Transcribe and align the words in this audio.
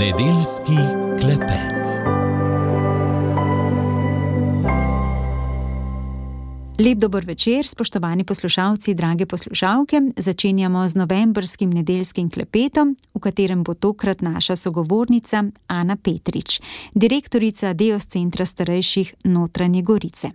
Nedeljski 0.00 0.76
klepet. 1.20 1.86
Lep 6.78 6.98
dober 6.98 7.24
večer, 7.26 7.66
spoštovani 7.66 8.24
poslušalci, 8.24 8.94
drage 8.94 9.26
poslušalke. 9.26 10.00
Začenjamo 10.16 10.88
z 10.88 10.94
novembrskim 10.94 11.70
nedeljskim 11.70 12.30
klepetom, 12.30 12.96
v 13.14 13.20
katerem 13.20 13.62
bo 13.62 13.74
tokrat 13.74 14.20
naša 14.20 14.56
sogovornica 14.56 15.44
Ana 15.66 15.96
Petrič, 15.96 16.60
direktorica 16.94 17.72
Deos 17.72 18.06
Centra 18.06 18.44
starejših 18.44 19.14
Notranje 19.24 19.82
Gorice. 19.82 20.30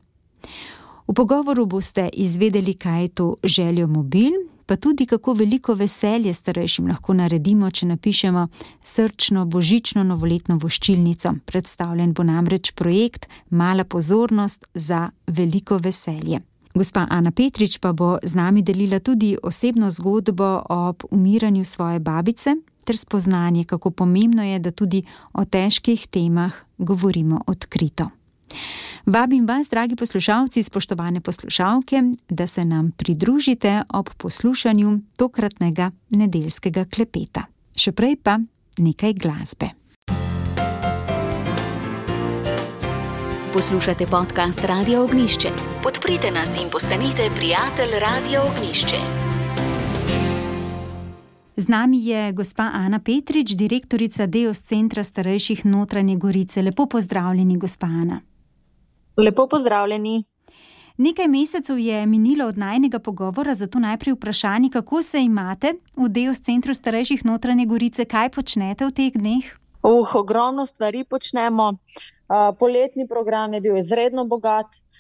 V 1.08 1.14
pogovoru 1.14 1.66
boste 1.66 2.10
izvedeli, 2.14 2.74
kaj 2.74 3.02
je 3.02 3.08
to 3.08 3.36
željo 3.44 3.88
mobil, 3.88 4.32
pa 4.66 4.76
tudi 4.76 5.06
kako 5.06 5.34
veliko 5.34 5.74
veselje 5.74 6.34
starejšim 6.34 6.88
lahko 6.88 7.14
naredimo, 7.14 7.72
če 7.72 7.86
napišemo 7.86 8.48
srčno 8.84 9.46
božično 9.46 10.04
novoletno 10.04 10.58
voščilnico. 10.62 11.34
Predstavljen 11.46 12.14
bo 12.14 12.24
namreč 12.24 12.72
projekt 12.72 13.28
Mala 13.50 13.84
pozornost 13.84 14.66
za 14.74 15.10
veliko 15.28 15.78
veselje. 15.78 16.42
Gospa 16.76 17.08
Ana 17.10 17.32
Petrič 17.32 17.78
pa 17.80 17.94
bo 17.94 18.18
z 18.24 18.36
nami 18.36 18.62
delila 18.62 19.00
tudi 19.00 19.38
osebno 19.44 19.92
zgodbo 19.92 20.62
ob 20.70 21.04
umiranju 21.12 21.64
svoje 21.64 22.00
babice 22.00 22.56
ter 22.86 22.98
spoznanje, 22.98 23.64
kako 23.64 23.92
pomembno 23.92 24.44
je, 24.44 24.60
da 24.60 24.72
tudi 24.72 25.04
o 25.34 25.46
težkih 25.46 26.08
temah 26.08 26.54
govorimo 26.78 27.42
odkrito. 27.48 28.10
Vabim 29.06 29.48
vas, 29.48 29.70
dragi 29.70 29.96
poslušalci, 29.96 30.64
spoštovane 30.64 31.22
poslušalke, 31.22 32.02
da 32.30 32.48
se 32.48 32.66
nam 32.66 32.92
pridružite 32.92 33.82
ob 33.90 34.10
poslušanju 34.18 35.00
tokratnega 35.18 35.92
nedeljskega 36.10 36.86
klepeta. 36.86 37.46
Še 37.76 37.92
prej 37.92 38.16
pa 38.24 38.40
nekaj 38.78 39.14
glasbe. 39.14 39.70
Poslušate 43.54 44.08
podcast 44.08 44.66
Radio 44.66 45.04
Ognišče. 45.04 45.50
Podprite 45.84 46.32
nas 46.32 46.56
in 46.56 46.70
postanite 46.72 47.30
prijatelj 47.36 48.00
Radio 48.00 48.42
Ognišče. 48.42 49.00
Z 51.58 51.68
nami 51.68 52.06
je 52.06 52.32
gospa 52.32 52.64
Ana 52.74 53.00
Petrič, 53.00 53.56
direktorica 53.56 54.26
Deos 54.26 54.60
Centra 54.60 55.04
starejših 55.04 55.66
Notranje 55.66 56.16
Gorice. 56.16 56.62
Lepo 56.62 56.86
pozdravljeni, 56.86 57.58
gospa 57.58 57.88
Ana. 57.88 58.22
Lepo 59.18 59.48
pozdravljeni. 59.48 60.24
Nekaj 60.98 61.28
mesecev 61.28 61.80
je 61.80 62.06
minilo 62.06 62.48
od 62.48 62.58
najnega 62.58 63.00
pogovora, 63.00 63.56
zato 63.56 63.80
najprej 63.80 64.14
vprašanje, 64.14 64.70
kako 64.70 65.02
se 65.02 65.24
imate 65.24 65.74
v 65.96 66.10
Deus 66.10 66.40
centru 66.40 66.74
starejših 66.74 67.26
notranje 67.26 67.66
gorice, 67.66 68.06
kaj 68.06 68.30
počnete 68.30 68.86
v 68.86 68.92
teh 68.92 69.14
dneh? 69.14 69.46
Uh, 69.84 70.16
ogromno 70.16 70.66
stvari 70.66 71.04
počnemo. 71.04 71.70
Uh, 71.72 72.56
poletni 72.60 73.08
program 73.08 73.54
je 73.54 73.62
bil 73.62 73.78
izredno 73.78 74.26
bogat, 74.26 74.66
uh, 74.66 74.95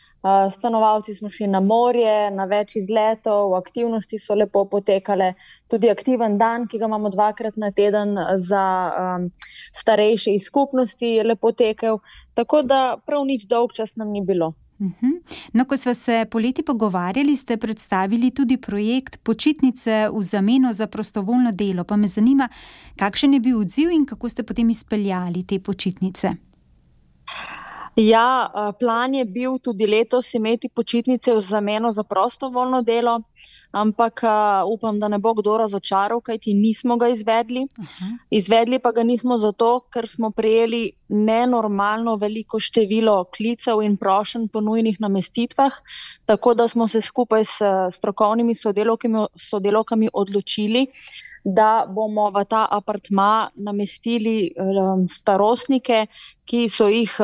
stanovalci 0.52 1.14
smo 1.14 1.30
šli 1.30 1.48
na 1.48 1.60
morje, 1.60 2.32
na 2.32 2.46
več 2.46 2.76
izletov, 2.76 3.54
aktivnosti 3.56 4.20
so 4.20 4.36
lepo 4.36 4.66
potekale. 4.66 5.34
Tudi 5.68 5.90
aktiven 5.90 6.38
dan, 6.38 6.68
ki 6.68 6.80
ga 6.82 6.90
imamo 6.90 7.10
dvakrat 7.14 7.58
na 7.58 7.72
teden 7.72 8.18
za 8.36 8.66
um, 8.90 9.30
starejše 9.74 10.34
iz 10.34 10.46
skupnosti, 10.50 11.16
je 11.20 11.24
lepo 11.24 11.52
tekel. 11.52 12.00
Tako 12.34 12.62
da 12.62 12.98
prav 13.06 13.26
nič 13.26 13.46
dolg 13.48 13.74
čas 13.74 13.96
nam 13.96 14.12
ni 14.12 14.26
bilo. 14.26 14.54
Uhum. 14.80 15.22
No, 15.54 15.66
ko 15.66 15.78
smo 15.78 15.94
se 15.94 16.26
poleti 16.32 16.64
pogovarjali, 16.64 17.36
ste 17.36 17.58
predstavili 17.58 18.32
tudi 18.32 18.58
projekt 18.58 19.20
Počitnice 19.24 20.10
v 20.12 20.22
zameno 20.22 20.74
za 20.74 20.88
prostovoljno 20.88 21.52
delo. 21.52 21.84
Pa 21.84 21.96
me 21.96 22.08
zanima, 22.08 22.50
kakšen 23.00 23.34
je 23.34 23.40
bil 23.40 23.60
odziv 23.60 23.92
in 23.92 24.06
kako 24.06 24.30
ste 24.30 24.44
potem 24.44 24.70
izpeljali 24.70 25.46
te 25.48 25.60
počitnice. 25.60 26.36
Ja, 27.96 28.52
plan 28.80 29.14
je 29.16 29.24
bil 29.26 29.54
tudi 29.64 29.88
letos 29.88 30.34
imeti 30.34 30.68
počitnice 30.70 31.34
v 31.34 31.40
zameno 31.40 31.92
za 31.92 32.04
prostovoljno 32.04 32.82
delo, 32.82 33.22
ampak 33.72 34.22
upam, 34.68 35.00
da 35.00 35.08
ne 35.08 35.18
bo 35.18 35.34
kdo 35.34 35.58
razočaral, 35.58 36.20
kajti 36.22 36.54
nismo 36.54 36.98
ga 36.98 37.08
izvedli. 37.08 37.68
Aha. 37.80 38.06
Izvedli 38.30 38.80
pa 38.80 38.92
ga 38.92 39.04
nismo 39.04 39.38
zato, 39.38 39.80
ker 39.92 40.08
smo 40.08 40.32
prejeli 40.32 40.92
nenormalno 41.08 42.16
veliko 42.16 42.60
število 42.60 43.30
klicev 43.32 43.80
in 43.82 43.96
prošenj 43.98 44.50
po 44.52 44.62
nujnih 44.62 45.00
namestitvah, 45.00 45.72
tako 46.26 46.54
da 46.54 46.68
smo 46.68 46.88
se 46.88 47.02
skupaj 47.02 47.46
s 47.46 47.70
strokovnimi 47.92 48.56
sodelovkami 49.36 50.10
odločili, 50.14 50.88
da 51.46 51.86
bomo 51.88 52.28
v 52.32 52.44
ta 52.44 52.68
apartma 52.72 53.50
namestili 53.56 54.52
starostnike, 55.08 56.08
ki 56.46 56.68
so 56.68 56.90
jih 56.92 57.16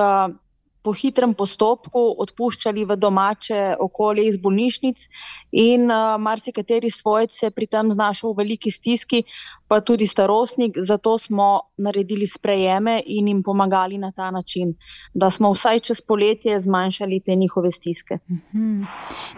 po 0.84 0.94
hitrem 0.97 1.34
postopku 1.38 2.02
odpuščali 2.24 2.86
v 2.90 2.97
domače 2.97 3.75
okolje 3.80 4.25
iz 4.28 4.38
bolnišnic, 4.42 5.08
in 5.52 5.92
uh, 5.92 6.18
marsikateri 6.19 6.90
svojec 6.90 7.40
se 7.40 7.46
je 7.46 7.52
pri 7.52 7.68
tem 7.68 7.92
znašel 7.92 8.34
v 8.34 8.44
veliki 8.44 8.72
stiski, 8.72 9.24
pa 9.68 9.80
tudi 9.81 10.08
starostnik. 10.08 10.75
Zato 10.78 11.18
smo 11.18 11.62
naredili 11.78 12.28
sprejeme 12.28 13.02
in 13.06 13.28
jim 13.28 13.44
pomagali 13.44 13.97
na 13.97 14.12
ta 14.12 14.31
način, 14.31 14.74
da 15.14 15.30
smo 15.30 15.52
vsaj 15.53 15.80
čez 15.80 16.02
poletje 16.02 16.59
zmanjšali 16.59 17.20
te 17.25 17.36
njihove 17.36 17.72
stiske. 17.72 18.18
Mhm. 18.30 18.81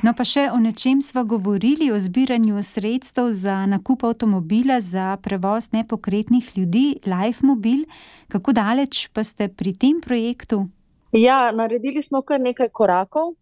No, 0.04 0.14
pa 0.18 0.26
še 0.26 0.50
o 0.54 0.60
nečem 0.60 1.02
smo 1.02 1.24
govorili, 1.24 1.92
o 1.92 2.00
zbiranju 2.00 2.64
sredstev 2.64 3.32
za 3.32 3.66
nakup 3.66 4.04
avtomobila 4.04 4.82
za 4.82 5.18
prevoz 5.22 5.72
nepokretnih 5.72 6.58
ljudi, 6.58 7.00
Life 7.06 7.46
Mobil. 7.46 7.86
Kako 8.28 8.54
daleč 8.54 9.08
pa 9.14 9.24
ste 9.24 9.48
pri 9.48 9.74
tem 9.74 10.02
projektu? 10.02 10.68
Ja, 11.14 11.52
naredili 11.52 12.02
smo 12.02 12.22
kar 12.22 12.42
nekaj 12.42 12.70
korakov. 12.74 13.34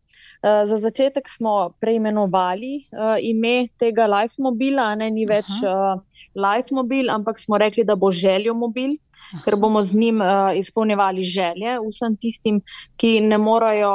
Uh, 0.42 0.66
za 0.68 0.78
začetek 0.82 1.30
smo 1.30 1.70
preimenovali 1.80 2.88
uh, 2.92 3.16
ime 3.22 3.68
tega 3.80 4.08
Life 4.10 4.36
Mobila, 4.40 4.96
ne 4.96 5.12
ni 5.12 5.24
Aha. 5.24 5.36
več 5.36 5.54
uh, 5.64 6.02
Life 6.36 6.74
Mobil, 6.76 7.12
ampak 7.14 7.40
smo 7.40 7.58
rekli, 7.62 7.86
da 7.86 7.96
bo 7.96 8.10
željo 8.12 8.56
mobil, 8.58 8.98
Aha. 8.98 9.44
ker 9.46 9.56
bomo 9.56 9.84
z 9.84 9.96
njim 9.96 10.20
uh, 10.22 10.50
izpolnjevali 10.58 11.24
želje 11.24 11.78
vsem 11.86 12.18
tistim, 12.18 12.60
ki 12.98 13.22
ne 13.22 13.38
morajo 13.38 13.94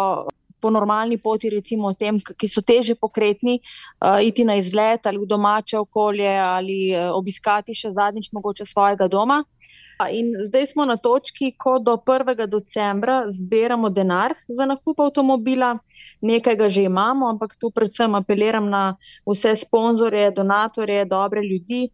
po 0.60 0.70
normalni 0.70 1.18
poti, 1.18 1.50
recimo 1.50 1.92
tem, 1.94 2.22
ki 2.38 2.48
so 2.48 2.62
teže 2.62 2.94
pokretni, 2.94 3.58
uh, 4.00 4.22
iti 4.22 4.46
na 4.46 4.56
izlet 4.56 5.06
ali 5.06 5.18
v 5.18 5.28
domače 5.28 5.82
okolje 5.82 6.30
ali 6.30 6.94
uh, 6.94 7.10
obiskati 7.18 7.74
še 7.74 7.90
zadnjič 7.98 8.30
mogoče 8.32 8.64
svojega 8.64 9.10
doma. 9.10 9.42
Uh, 9.42 9.66
In 10.04 10.34
zdaj 10.44 10.66
smo 10.66 10.84
na 10.84 10.96
točki, 10.96 11.54
ko 11.56 11.78
do 11.78 11.96
1. 11.96 12.46
decembra 12.52 13.22
zbiramo 13.32 13.88
denar 13.88 14.34
za 14.48 14.66
nakup 14.68 15.00
avtomobila, 15.00 15.78
nekaj 16.20 16.56
ga 16.56 16.68
že 16.68 16.82
imamo, 16.84 17.30
ampak 17.32 17.56
tu 17.56 17.70
predvsem 17.70 18.14
apeliram 18.14 18.68
na 18.68 18.96
vse 19.24 19.56
sponzorje, 19.56 20.30
donatorje, 20.36 21.04
dobre 21.04 21.40
ljudi, 21.40 21.88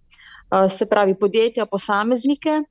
se 0.68 0.88
pravi 0.90 1.14
podjetja, 1.14 1.66
posameznike. 1.66 2.62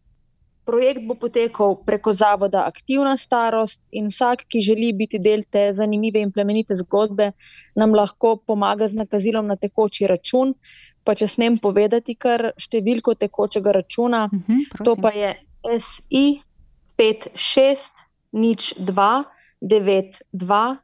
Projekt 0.66 1.08
bo 1.08 1.16
potekal 1.16 1.80
preko 1.86 2.12
Zavoda 2.13 2.68
Aktivna 2.68 3.16
starost 3.18 3.81
in 3.92 4.12
vsak, 4.12 4.44
ki 4.46 4.59
želi 4.62 4.92
biti 4.94 5.19
del 5.19 5.42
te 5.50 5.72
zanimive 5.74 6.22
in 6.22 6.31
plemenite 6.31 6.75
zgodbe, 6.75 7.31
nam 7.75 7.96
lahko 7.96 8.36
pomaga 8.36 8.88
z 8.88 9.00
nakazilom 9.00 9.48
na 9.48 9.56
tekoči 9.56 10.08
račun. 10.08 10.53
Pa 11.03 11.16
če 11.17 11.28
smem 11.28 11.57
povedati, 11.57 12.16
kar 12.16 12.51
številko 12.62 13.16
tekočega 13.17 13.72
računa, 13.72 14.25
uh 14.25 14.34
mhm, 14.34 14.59
-huh, 14.59 14.85
to 14.85 14.95
pa 14.95 15.09
je 15.09 15.35
SI 15.79 16.41
56 16.97 17.91
nič 18.34 18.73
2 18.78 19.23
9 19.62 20.22
2 20.34 20.78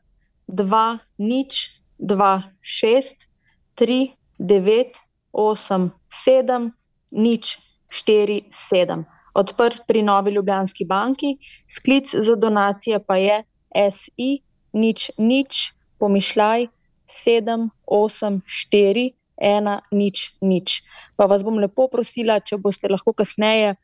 2 0.47 1.00
nič 1.17 1.81
2 2.00 2.44
6 2.61 3.28
3 3.75 4.13
9 4.39 5.01
8 5.33 5.91
7 6.09 6.72
nič 7.11 7.58
4 7.90 8.49
7. 8.49 9.05
Odprt 9.34 9.85
pri 9.87 10.02
Novi 10.03 10.31
Ljubljanski 10.31 10.85
banki, 10.85 11.37
sklic 11.67 12.09
za 12.09 12.35
donacije 12.35 12.99
pa 12.99 13.17
je 13.17 13.43
SI 13.91 14.41
nič 14.73 15.11
nič 15.17 15.73
pomišljaj 15.99 16.67
7 17.05 17.70
8 17.85 18.41
4 18.46 19.13
ena, 19.37 19.81
nič, 19.91 20.34
nič. 20.41 20.81
Pa 21.16 21.25
vas 21.25 21.43
bom 21.45 21.59
lepo 21.61 21.87
prosila, 21.87 22.39
če 22.39 22.57
boste 22.61 22.89
lahko 22.89 23.13
kasneje 23.13 23.75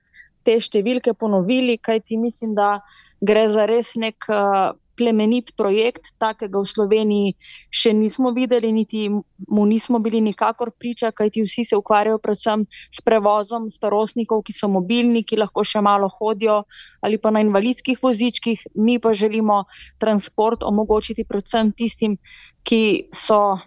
te 0.44 0.60
številke 0.60 1.14
ponovili, 1.16 1.78
kajti 1.80 2.20
mislim, 2.20 2.54
da 2.58 2.82
gre 3.24 3.48
za 3.48 3.66
res 3.70 3.94
nek 3.96 4.28
uh, 4.28 4.74
plemenit 4.96 5.54
projekt, 5.58 6.14
takega 6.22 6.62
v 6.62 6.70
Sloveniji 6.70 7.34
še 7.74 7.94
nismo 7.98 8.32
videli, 8.36 8.70
niti 8.74 9.08
mu 9.10 9.66
nismo 9.66 10.00
bili 10.04 10.22
nikakor 10.22 10.72
priča, 10.78 11.12
kajti 11.16 11.44
vsi 11.48 11.66
se 11.66 11.80
ukvarjajo 11.80 12.22
predvsem 12.22 12.66
s 12.70 13.02
prevozom 13.02 13.70
starostnikov, 13.74 14.44
ki 14.46 14.54
so 14.54 14.70
mobilni, 14.70 15.24
ki 15.26 15.42
lahko 15.42 15.66
še 15.66 15.82
malo 15.82 16.10
hodijo 16.20 16.64
ali 17.02 17.18
pa 17.18 17.34
na 17.34 17.42
invalidskih 17.44 18.00
vozičkih. 18.04 18.68
Mi 18.76 19.00
pa 19.02 19.14
želimo 19.18 19.64
transport 20.00 20.64
omogočiti 20.64 21.26
predvsem 21.26 21.74
tistim, 21.74 22.18
ki 22.64 23.10
so 23.10 23.58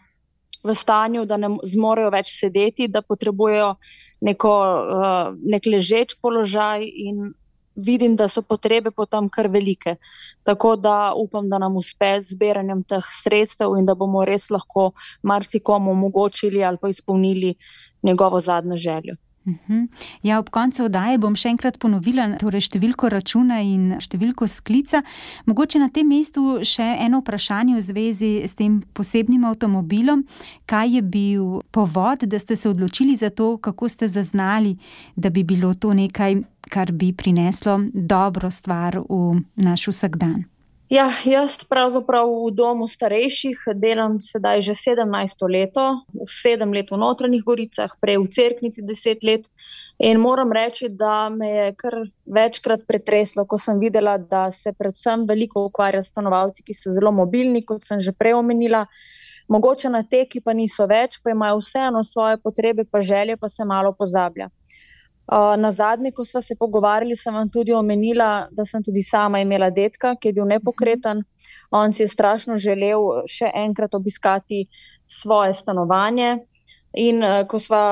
v 0.67 0.75
stanju, 0.75 1.25
da 1.25 1.39
ne 1.41 1.55
zmorejo 1.65 2.11
več 2.15 2.33
sedeti, 2.35 2.89
da 2.89 3.03
potrebujejo 3.03 3.75
neko, 4.27 4.53
uh, 4.53 5.35
nek 5.55 5.67
ležeč 5.71 6.17
položaj 6.23 6.85
in 6.87 7.33
vidim, 7.77 8.17
da 8.17 8.29
so 8.29 8.43
potrebe 8.43 8.91
potem 8.91 9.29
kar 9.29 9.49
velike. 9.53 9.97
Tako 10.45 10.77
da 10.77 11.13
upam, 11.17 11.49
da 11.49 11.59
nam 11.59 11.77
uspe 11.77 12.15
z 12.21 12.33
zbiranjem 12.35 12.83
teh 12.89 13.05
sredstev 13.13 13.77
in 13.79 13.85
da 13.87 13.95
bomo 13.95 14.25
res 14.25 14.49
lahko 14.51 14.91
marsikomu 15.23 15.93
omogočili 15.93 16.65
ali 16.65 16.81
pa 16.81 16.89
izpolnili 16.89 17.55
njegovo 18.03 18.41
zadnjo 18.41 18.77
željo. 18.77 19.17
Mhm. 19.47 19.85
Ja, 20.23 20.39
ob 20.39 20.51
koncu 20.51 20.89
oddaje 20.89 21.19
bom 21.23 21.37
še 21.39 21.53
enkrat 21.55 21.79
ponovila 21.79 22.27
torej 22.41 22.65
številko 22.67 23.11
računa 23.13 23.61
in 23.63 23.95
številko 24.03 24.49
sklica. 24.51 25.05
Mogoče 25.47 25.79
na 25.79 25.87
tem 25.87 26.09
mestu 26.11 26.59
še 26.67 26.87
eno 27.05 27.21
vprašanje 27.23 27.77
v 27.77 27.85
zvezi 27.87 28.33
s 28.43 28.59
tem 28.59 28.81
posebnim 28.97 29.47
avtomobilom. 29.47 30.25
Kaj 30.67 30.99
je 30.99 31.05
bil 31.07 31.47
povod, 31.71 32.27
da 32.27 32.43
ste 32.43 32.59
se 32.59 32.67
odločili 32.69 33.15
za 33.15 33.31
to, 33.31 33.55
kako 33.63 33.87
ste 33.89 34.11
zaznali, 34.11 34.75
da 35.15 35.31
bi 35.31 35.47
bilo 35.47 35.75
to 35.79 35.95
nekaj, 35.95 36.43
kar 36.67 36.91
bi 36.91 37.13
prineslo 37.15 37.79
dobro 37.95 38.51
stvar 38.51 38.99
v 39.07 39.47
naš 39.63 39.87
vsakdan? 39.95 40.56
Ja, 40.87 41.11
jaz 41.27 41.65
pravzaprav 41.67 42.29
v 42.31 42.53
domu 42.55 42.87
starejših 42.87 43.75
delam 43.75 44.21
sedaj 44.23 44.63
že 44.63 44.75
17 44.79 45.43
leto, 45.51 46.07
v 46.15 46.31
sedem 46.31 46.71
let 46.71 46.95
v 46.95 46.99
notranjih 47.03 47.43
goricah, 47.43 47.91
prej 47.99 48.23
v 48.23 48.31
crknici 48.31 48.87
deset 48.87 49.27
let. 49.27 49.51
In 49.99 50.23
moram 50.23 50.53
reči, 50.55 50.87
da 50.87 51.27
me 51.27 51.49
je 51.51 51.67
kar 51.75 51.95
večkrat 52.31 52.87
pretreslo, 52.87 53.49
ko 53.51 53.59
sem 53.59 53.83
videla, 53.83 54.15
da 54.15 54.47
se 54.55 54.71
predvsem 54.79 55.27
veliko 55.27 55.67
ukvarja 55.67 56.05
s 56.07 56.15
stanovalci, 56.15 56.63
ki 56.63 56.75
so 56.79 56.95
zelo 56.95 57.11
mobilni, 57.11 57.67
kot 57.67 57.83
sem 57.83 57.99
že 57.99 58.15
prej 58.15 58.39
omenila. 58.39 58.87
Mogoče 59.51 59.91
na 59.91 60.05
te, 60.07 60.23
ki 60.31 60.39
pa 60.39 60.55
niso 60.55 60.87
več, 60.87 61.19
pa 61.19 61.35
imajo 61.35 61.59
vseeno 61.67 62.05
svoje 62.07 62.39
potrebe, 62.39 62.87
pa 62.87 63.03
želje, 63.03 63.35
pa 63.35 63.51
se 63.51 63.67
malo 63.67 63.91
pozablja. 63.91 64.53
Uh, 65.27 65.57
na 65.59 65.73
zadnji, 65.75 66.13
ko 66.15 66.25
smo 66.25 66.43
se 66.43 66.55
pogovarjali, 66.55 67.17
sem 67.17 67.35
vam 67.35 67.49
tudi 67.51 67.73
omenila, 67.75 68.47
da 68.51 68.65
sem 68.65 68.83
tudi 68.83 69.03
sama 69.03 69.41
imela 69.43 69.71
detka, 69.71 70.15
ki 70.15 70.29
je 70.29 70.37
bil 70.37 70.47
nepokreten. 70.47 71.25
On 71.75 71.93
si 71.93 72.05
je 72.05 72.09
strašno 72.09 72.57
želel 72.63 73.25
še 73.27 73.51
enkrat 73.55 73.95
obiskati 73.99 74.67
svoje 75.07 75.55
stanovanje. 75.55 76.37
In 76.95 77.25
uh, 77.25 77.43
ko 77.51 77.59
smo 77.59 77.83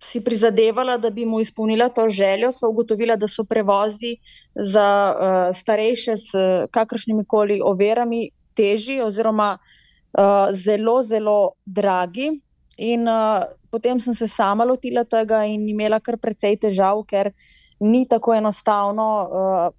si 0.00 0.24
prizadevala, 0.24 0.96
da 0.96 1.10
bi 1.10 1.24
mu 1.24 1.40
izpolnila 1.40 1.88
to 1.88 2.08
željo, 2.08 2.52
smo 2.52 2.68
ugotovila, 2.68 3.16
da 3.16 3.28
so 3.28 3.44
prevozi 3.44 4.16
za 4.54 4.88
uh, 5.12 5.56
starejše 5.56 6.16
s 6.16 6.32
kakršnimi 6.70 7.24
koli 7.28 7.60
overami 7.64 8.30
težji 8.56 9.00
oziroma 9.00 9.58
uh, 9.58 10.48
zelo, 10.52 11.02
zelo 11.02 11.52
dragi. 11.66 12.30
In 12.76 13.08
uh, 13.08 13.46
potem 13.70 13.98
sem 13.98 14.14
se 14.14 14.28
sama 14.28 14.64
lotila 14.64 15.04
tega 15.04 15.44
in 15.48 15.68
imela 15.68 16.00
kar 16.00 16.18
precej 16.20 16.58
težav, 16.60 17.02
ker 17.08 17.32
ni 17.80 18.04
tako 18.06 18.34
enostavno 18.34 19.08
uh, 19.24 19.70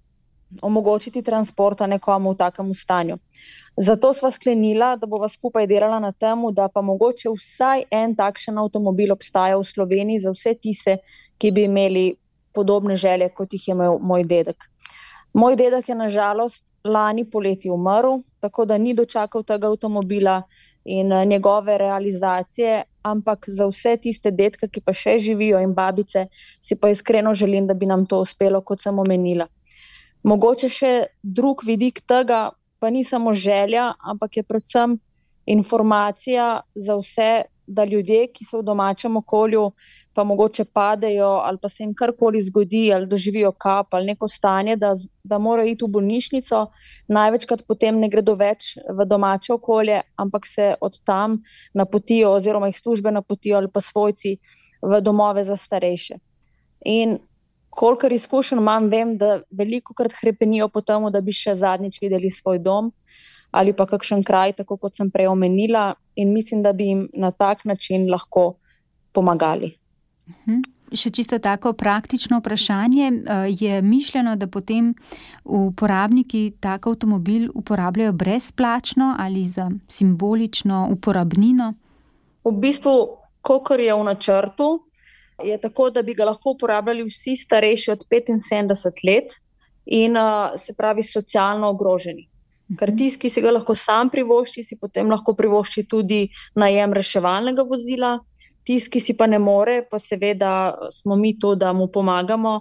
omogočiti 0.62 1.22
transporta 1.22 1.86
nekomu 1.86 2.32
v 2.32 2.38
takem 2.38 2.74
stanju. 2.74 3.18
Zato 3.78 4.10
sva 4.12 4.30
sklenila, 4.34 4.96
da 4.96 5.06
bova 5.06 5.28
skupaj 5.28 5.66
delala 5.70 6.00
na 6.02 6.10
tem, 6.12 6.40
da 6.52 6.66
pa 6.68 6.82
mogoče 6.82 7.30
vsaj 7.30 7.84
en 7.90 8.16
takšen 8.18 8.58
avtomobil 8.58 9.12
obstaja 9.14 9.58
v 9.58 9.64
Sloveniji 9.64 10.24
za 10.24 10.32
vse 10.34 10.54
tiste, 10.58 10.96
ki 11.38 11.52
bi 11.54 11.68
imeli 11.68 12.16
podobne 12.54 12.96
želje, 12.96 13.28
kot 13.28 13.52
jih 13.52 13.68
je 13.68 13.76
imel 13.76 13.98
moj 14.02 14.24
dedek. 14.24 14.66
Moj 15.32 15.56
dedek 15.56 15.88
je 15.88 15.94
nažalost 15.94 16.72
lani 16.84 17.24
poleti 17.30 17.70
umrl, 17.70 18.22
tako 18.40 18.64
da 18.64 18.78
ni 18.78 18.94
dočakal 18.94 19.42
tega 19.44 19.68
avtomobila 19.68 20.42
in 20.84 21.12
eh, 21.12 21.24
njegove 21.26 21.78
realizacije, 21.78 22.82
ampak 23.02 23.44
za 23.48 23.66
vse 23.66 23.96
tiste 23.96 24.30
detke, 24.30 24.68
ki 24.68 24.80
pa 24.80 24.92
še 24.92 25.18
živijo 25.18 25.60
in 25.60 25.74
babice, 25.74 26.26
si 26.60 26.76
pa 26.76 26.90
iskreno 26.90 27.34
želim, 27.34 27.66
da 27.66 27.74
bi 27.74 27.86
nam 27.86 28.06
to 28.06 28.20
uspelo, 28.24 28.60
kot 28.60 28.80
sem 28.80 28.98
omenila. 28.98 29.46
Mogoče 30.22 30.68
še 30.68 30.92
drug 31.22 31.62
vidik 31.64 32.00
tega, 32.08 32.48
pa 32.80 32.90
ni 32.90 33.04
samo 33.04 33.34
želja, 33.34 33.92
ampak 34.00 34.36
je 34.36 34.42
predvsem 34.42 34.98
informacija 35.46 36.60
za 36.74 36.96
vse 36.96 37.30
da 37.68 37.84
ljudje, 37.84 38.26
ki 38.32 38.44
so 38.44 38.62
v 38.62 38.64
domačem 38.64 39.16
okolju, 39.20 39.70
pa 40.16 40.24
mogoče 40.24 40.64
padejo 40.74 41.28
ali 41.44 41.58
pa 41.62 41.68
se 41.68 41.84
jim 41.84 41.94
karkoli 41.94 42.40
zgodi, 42.42 42.88
ali 42.94 43.06
doživijo 43.06 43.52
kap 43.52 43.94
ali 43.94 44.06
neko 44.12 44.28
stanje, 44.28 44.76
da, 44.76 44.92
da 45.24 45.38
morajo 45.38 45.68
iti 45.68 45.84
v 45.84 45.92
bolnišnico, 45.96 46.64
največkrat 47.08 47.66
potem 47.68 48.00
ne 48.00 48.08
gredo 48.08 48.34
več 48.34 48.74
v 48.88 49.06
domače 49.06 49.52
okolje, 49.54 50.00
ampak 50.16 50.46
se 50.46 50.74
od 50.80 51.00
tam 51.04 51.38
napotijo, 51.74 52.32
oziroma 52.40 52.72
jih 52.72 52.80
službe 52.80 53.12
napotijo 53.12 53.60
ali 53.60 53.70
pa 53.72 53.80
svojci 53.80 54.38
v 54.82 55.00
domove 55.00 55.44
za 55.44 55.56
starejše. 55.56 56.18
In 56.84 57.18
kolikor 57.70 58.12
izkušenj 58.12 58.58
imam, 58.58 58.88
vem, 58.90 59.16
da 59.18 59.42
veliko 59.50 59.94
krat 59.94 60.14
hrepenijo 60.22 60.68
po 60.68 60.80
tem, 60.80 61.04
da 61.12 61.20
bi 61.20 61.34
še 61.36 61.54
zadnjič 61.54 62.00
videli 62.02 62.30
svoj 62.30 62.62
dom 62.64 62.92
ali 63.50 63.72
pa 63.72 63.86
kakšen 63.86 64.22
kraj, 64.24 64.52
tako 64.52 64.76
kot 64.76 64.94
sem 64.94 65.10
prej 65.10 65.30
omenila, 65.32 65.94
in 66.16 66.32
mislim, 66.32 66.62
da 66.62 66.72
bi 66.72 66.90
jim 66.90 67.08
na 67.14 67.30
tak 67.30 67.64
način 67.64 68.10
lahko 68.10 68.54
pomagali. 69.12 69.72
Mhm. 70.28 70.60
Še 70.92 71.10
čisto 71.12 71.36
tako 71.38 71.74
praktično 71.76 72.38
vprašanje. 72.40 73.08
Eh, 73.12 73.48
je 73.60 73.82
mišljeno, 73.82 74.36
da 74.36 74.46
potem 74.46 74.94
uporabniki 75.44 76.52
tak 76.60 76.86
avtomobil 76.86 77.50
uporabljajo 77.54 78.12
brezplačno 78.12 79.14
ali 79.18 79.44
za 79.44 79.70
simbolično 79.88 80.88
uporabnino? 80.92 81.74
V 82.44 82.52
bistvu, 82.52 82.94
kot 83.42 83.70
je 83.78 83.94
v 83.94 84.04
načrtu, 84.04 84.68
je 85.44 85.58
tako, 85.60 85.90
da 85.90 86.02
bi 86.02 86.14
ga 86.14 86.24
lahko 86.24 86.56
uporabljali 86.56 87.04
vsi 87.04 87.36
starejši 87.36 87.90
od 87.90 88.04
75 88.08 89.04
let 89.04 89.36
in 89.86 90.16
eh, 90.16 90.56
se 90.56 90.74
pravi 90.78 91.02
socialno 91.02 91.68
ogroženi. 91.68 92.28
Ker 92.76 92.90
mhm. 92.90 92.96
tisti, 92.98 93.20
ki 93.22 93.30
si 93.32 93.44
ga 93.44 93.52
lahko 93.54 93.74
sam 93.74 94.10
privošči, 94.12 94.64
si 94.64 94.76
potem 94.80 95.08
lahko 95.08 95.34
privošči 95.34 95.86
tudi 95.88 96.26
najem 96.54 96.92
reševalnega 96.92 97.64
vozila. 97.68 98.18
Tisti, 98.68 98.90
ki 98.92 99.00
si 99.00 99.14
pa 99.16 99.24
ne 99.26 99.38
more, 99.40 99.78
pa 99.88 99.96
seveda 99.96 100.50
smo 100.92 101.16
mi 101.16 101.32
tu, 101.40 101.54
da 101.56 101.72
mu 101.72 101.86
pomagamo 101.88 102.58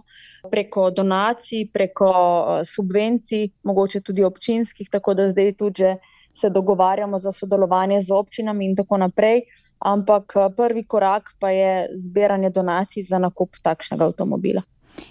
preko 0.51 0.86
donacij, 0.95 1.65
preko 1.74 2.12
eh, 2.12 2.62
subvencij, 2.63 3.50
mogoče 3.68 4.01
tudi 4.01 4.24
občinskih, 4.24 4.88
tako 4.89 5.18
da 5.19 5.27
zdaj 5.30 5.51
tudi 5.59 5.92
se 6.38 6.50
dogovarjamo 6.50 7.18
za 7.18 7.31
sodelovanje 7.31 8.00
z 8.01 8.13
občinami 8.15 8.65
in 8.65 8.75
tako 8.75 9.01
naprej. 9.03 9.44
Ampak 9.80 10.38
eh, 10.38 10.48
prvi 10.56 10.86
korak 10.88 11.36
pa 11.39 11.51
je 11.51 11.89
zbiranje 11.94 12.50
donacij 12.50 13.03
za 13.03 13.20
nakup 13.20 13.60
takšnega 13.63 14.08
avtomobila. 14.08 14.63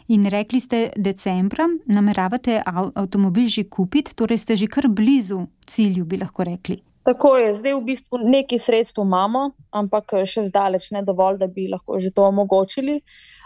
In 0.09 0.27
rekli 0.31 0.61
ste, 0.61 0.91
decembra 0.97 1.69
nameravate 1.87 2.63
avtomobil 2.65 3.49
že 3.49 3.67
kupiti, 3.71 4.15
torej 4.15 4.39
ste 4.39 4.57
že 4.57 4.67
kar 4.67 4.89
blizu 4.89 5.47
cilju, 5.67 6.05
bi 6.05 6.19
lahko 6.19 6.45
rekli. 6.45 6.83
Tako 7.07 7.37
je, 7.39 7.55
zdaj 7.55 7.75
v 7.79 7.85
bistvu 7.87 8.19
nekaj 8.19 8.59
sredstev 8.59 9.05
imamo, 9.07 9.53
ampak 9.71 10.27
še 10.27 10.49
zdaleč 10.49 10.91
ne 10.91 11.05
dovolj, 11.07 11.39
da 11.39 11.47
bi 11.47 11.69
lahko 11.71 12.01
že 12.03 12.11
to 12.11 12.27
omogočili. 12.27 12.99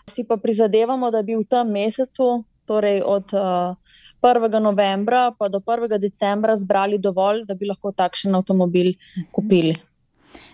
Si 0.08 0.24
pa 0.24 0.40
prizadevamo, 0.40 1.10
da 1.12 1.20
bi 1.22 1.36
v 1.36 1.44
tem 1.44 1.68
mesecu, 1.68 2.40
torej 2.64 3.02
od 3.04 3.34
uh, 3.36 3.76
eh, 4.24 4.32
1. 4.32 4.60
novembra 4.64 5.32
pa 5.36 5.48
do 5.52 5.60
1. 5.60 5.98
decembra, 6.00 6.56
zbrali 6.56 6.96
dovolj, 6.98 7.44
da 7.44 7.54
bi 7.54 7.68
lahko 7.68 7.92
takšen 7.92 8.34
avtomobil 8.38 8.94
kupili. 9.32 9.76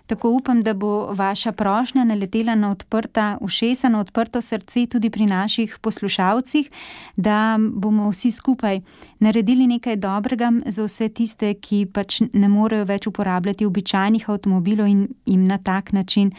Tako 0.06 0.30
upam, 0.30 0.62
da 0.62 0.75
bo 0.75 1.06
vaša 1.12 1.52
prošnja 1.52 2.04
naletela 2.04 2.54
na 2.54 2.70
odprta 2.70 3.38
ušesa, 3.40 3.88
na 3.88 4.00
odprto 4.00 4.40
srce 4.40 4.86
tudi 4.86 5.10
pri 5.10 5.26
naših 5.26 5.78
poslušalcih, 5.80 6.70
da 7.16 7.58
bomo 7.58 8.10
vsi 8.10 8.30
skupaj 8.30 8.80
naredili 9.18 9.66
nekaj 9.66 9.96
dobrega 9.96 10.52
za 10.66 10.84
vse 10.84 11.08
tiste, 11.08 11.54
ki 11.54 11.86
pač 11.92 12.20
ne 12.32 12.48
morejo 12.48 12.84
več 12.84 13.06
uporabljati 13.06 13.66
običajnih 13.66 14.30
avtomobilov 14.30 14.86
in 14.86 15.08
jim 15.26 15.44
na 15.44 15.58
tak 15.58 15.92
način 15.92 16.32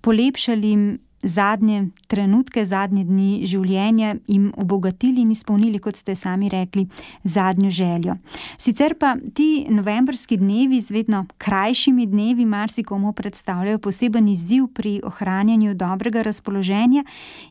polepšali 0.00 0.98
zadnje 1.24 1.88
trenutke, 2.06 2.64
zadnje 2.66 3.04
dni 3.04 3.46
življenja 3.46 4.14
jim 4.26 4.52
obogatili 4.56 5.24
in 5.24 5.32
izpolnili, 5.32 5.78
kot 5.78 5.96
ste 5.96 6.14
sami 6.14 6.48
rekli, 6.48 6.86
zadnjo 7.24 7.70
željo. 7.70 8.16
Sicer 8.58 8.94
pa 8.98 9.14
ti 9.34 9.66
novembrski 9.70 10.36
dnevi 10.36 10.80
z 10.80 10.94
vedno 10.94 11.24
krajšimi 11.38 12.06
dnevi 12.06 12.46
marsikomu 12.46 13.12
predstavljajo 13.12 13.78
poseben 13.78 14.28
izziv 14.28 14.66
pri 14.74 15.00
ohranjanju 15.04 15.74
dobrega 15.74 16.22
razpoloženja 16.22 17.04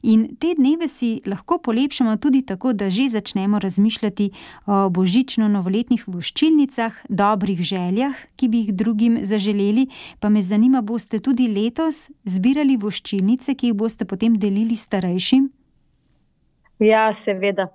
in 0.03 0.35
te 0.39 0.53
dneve 0.57 0.87
si 0.87 1.21
lahko 1.25 1.57
polepšamo 1.57 2.17
tudi 2.17 2.41
tako, 2.41 2.73
da 2.73 2.89
že 2.89 3.09
začnemo 3.09 3.59
razmišljati 3.59 4.29
o 4.65 4.89
božično-novoletnih 4.89 6.03
voščilnicah, 6.07 6.93
dobrih 7.09 7.61
željah, 7.61 8.13
ki 8.35 8.47
bi 8.47 8.57
jih 8.63 8.73
drugim 8.73 9.19
zaželeli, 9.25 9.87
pa 10.19 10.29
me 10.29 10.41
zanima, 10.41 10.81
boste 10.81 11.19
tudi 11.19 11.47
letos 11.47 12.09
zbirali 12.25 12.77
voščilnice, 12.77 13.55
ki 13.63 13.71
jih 13.71 13.79
boste 13.79 14.03
potem 14.03 14.33
delili 14.35 14.75
starejšim? 14.75 15.47
Ja, 16.83 17.05
seveda. 17.15 17.69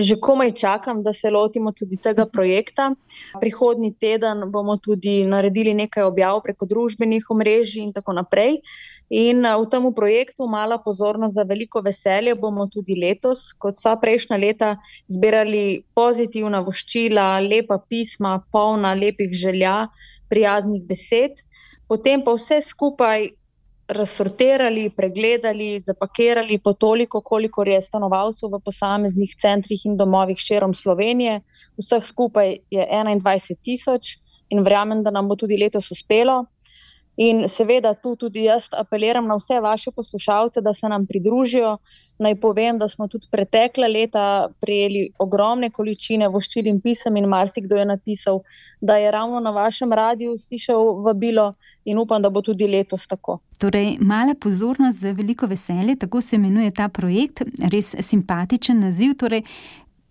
Že 0.00 0.16
komaj 0.22 0.54
čakam, 0.56 1.02
da 1.04 1.12
se 1.12 1.28
lotimo 1.30 1.72
tudi 1.76 1.98
tega 2.00 2.24
projekta. 2.24 2.86
Prihodnji 3.40 3.90
teden 4.00 4.46
bomo 4.54 4.78
tudi 4.80 5.26
naredili 5.28 5.74
nekaj 5.76 6.06
objav 6.08 6.40
preko 6.40 6.64
družbenih 6.70 7.28
omrežij 7.28 7.82
in 7.84 7.92
tako 7.92 8.16
naprej. 8.16 8.62
In 9.12 9.44
v 9.44 9.68
tem 9.68 9.92
projektu 9.92 10.48
Mala 10.48 10.78
pozornost 10.80 11.36
za 11.36 11.44
veliko 11.44 11.84
veselje 11.84 12.34
bomo 12.34 12.64
tudi 12.72 12.96
letos, 12.96 13.52
kot 13.52 13.76
vsa 13.76 13.96
prejšnja 14.00 14.40
leta, 14.40 14.74
zbirali 15.04 15.84
pozitivna 15.92 16.64
voščila, 16.64 17.36
lepa 17.44 17.76
pisma, 17.90 18.38
polna 18.52 18.94
lepih 18.94 19.36
želja, 19.36 19.90
prijaznih 20.32 20.80
besed, 20.88 21.44
potem 21.88 22.24
pa 22.24 22.32
vse 22.32 22.64
skupaj 22.64 23.34
razsortirali, 23.88 24.90
pregledali, 24.90 25.80
zapakirali 25.80 26.58
po 26.58 26.72
toliko, 26.72 27.20
kolikor 27.20 27.68
je 27.68 27.80
stanovalcev 27.82 28.50
v 28.50 28.60
posameznih 28.64 29.34
centrih 29.38 29.86
in 29.86 29.96
domovih 29.96 30.38
širom 30.38 30.74
Slovenije. 30.74 31.40
Vseh 31.78 32.04
skupaj 32.04 32.56
je 32.70 32.86
21 32.92 33.56
tisoč 33.62 34.16
in 34.50 34.62
verjamem, 34.62 35.02
da 35.02 35.10
nam 35.10 35.28
bo 35.28 35.36
tudi 35.36 35.58
letos 35.58 35.90
uspelo. 35.90 36.44
In 37.16 37.46
seveda 37.48 37.94
tu 37.94 38.12
tudi 38.16 38.42
jaz 38.44 38.68
apeliram 38.76 39.26
na 39.26 39.36
vse 39.38 39.60
vaše 39.60 39.90
poslušalce, 39.90 40.60
da 40.60 40.74
se 40.74 40.88
nam 40.88 41.06
pridružijo. 41.06 41.78
Naj 42.18 42.34
povem, 42.40 42.78
da 42.78 42.88
smo 42.88 43.08
tudi 43.08 43.28
pretekla 43.30 43.86
leta 43.86 44.48
prejeli 44.60 45.10
ogromne 45.18 45.70
količine 45.70 46.28
voščil 46.32 46.68
in 46.68 46.80
pisem, 46.80 47.16
in 47.16 47.28
marsikdo 47.28 47.76
je 47.76 47.84
napisal, 47.84 48.40
da 48.80 48.96
je 48.96 49.10
ravno 49.10 49.40
na 49.40 49.50
vašem 49.50 49.92
radiju 49.92 50.36
slišal 50.36 51.02
vabilo, 51.04 51.54
in 51.84 51.98
upam, 51.98 52.22
da 52.22 52.30
bo 52.30 52.40
tudi 52.40 52.68
letos 52.68 53.06
tako. 53.06 53.38
Torej, 53.58 53.96
mala 54.00 54.34
pozornost 54.40 55.00
za 55.00 55.12
veliko 55.12 55.46
veselje, 55.46 55.96
tako 55.96 56.20
se 56.20 56.36
imenuje 56.36 56.70
ta 56.70 56.88
projekt, 56.88 57.42
res 57.72 57.94
simpatičen 58.00 58.80
naziv. 58.80 59.16
Torej, 59.16 59.42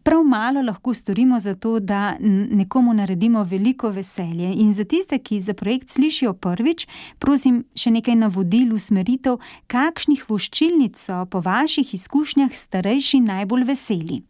prav 0.06 0.24
malo 0.24 0.62
lahko 0.62 0.94
storimo 0.94 1.40
za 1.40 1.56
to, 1.56 1.80
da 1.80 2.16
nekomu 2.52 2.94
naredimo 2.94 3.44
veliko 3.44 3.90
veselje. 3.90 4.52
In 4.56 4.74
za 4.74 4.84
tiste, 4.84 5.18
ki 5.20 5.40
za 5.42 5.54
projekt 5.54 5.90
slišijo 5.90 6.34
prvič, 6.34 6.88
prosim, 7.20 7.64
še 7.76 7.92
nekaj 7.98 8.16
navodil, 8.22 8.76
usmeritev, 8.78 9.40
kakšnih 9.68 10.28
voščilnic 10.30 11.02
so 11.02 11.24
po 11.32 11.42
vaših 11.42 11.94
izkušnjah 11.98 12.54
starejši 12.54 13.24
najbolj 13.26 13.66
veseli. 13.72 14.22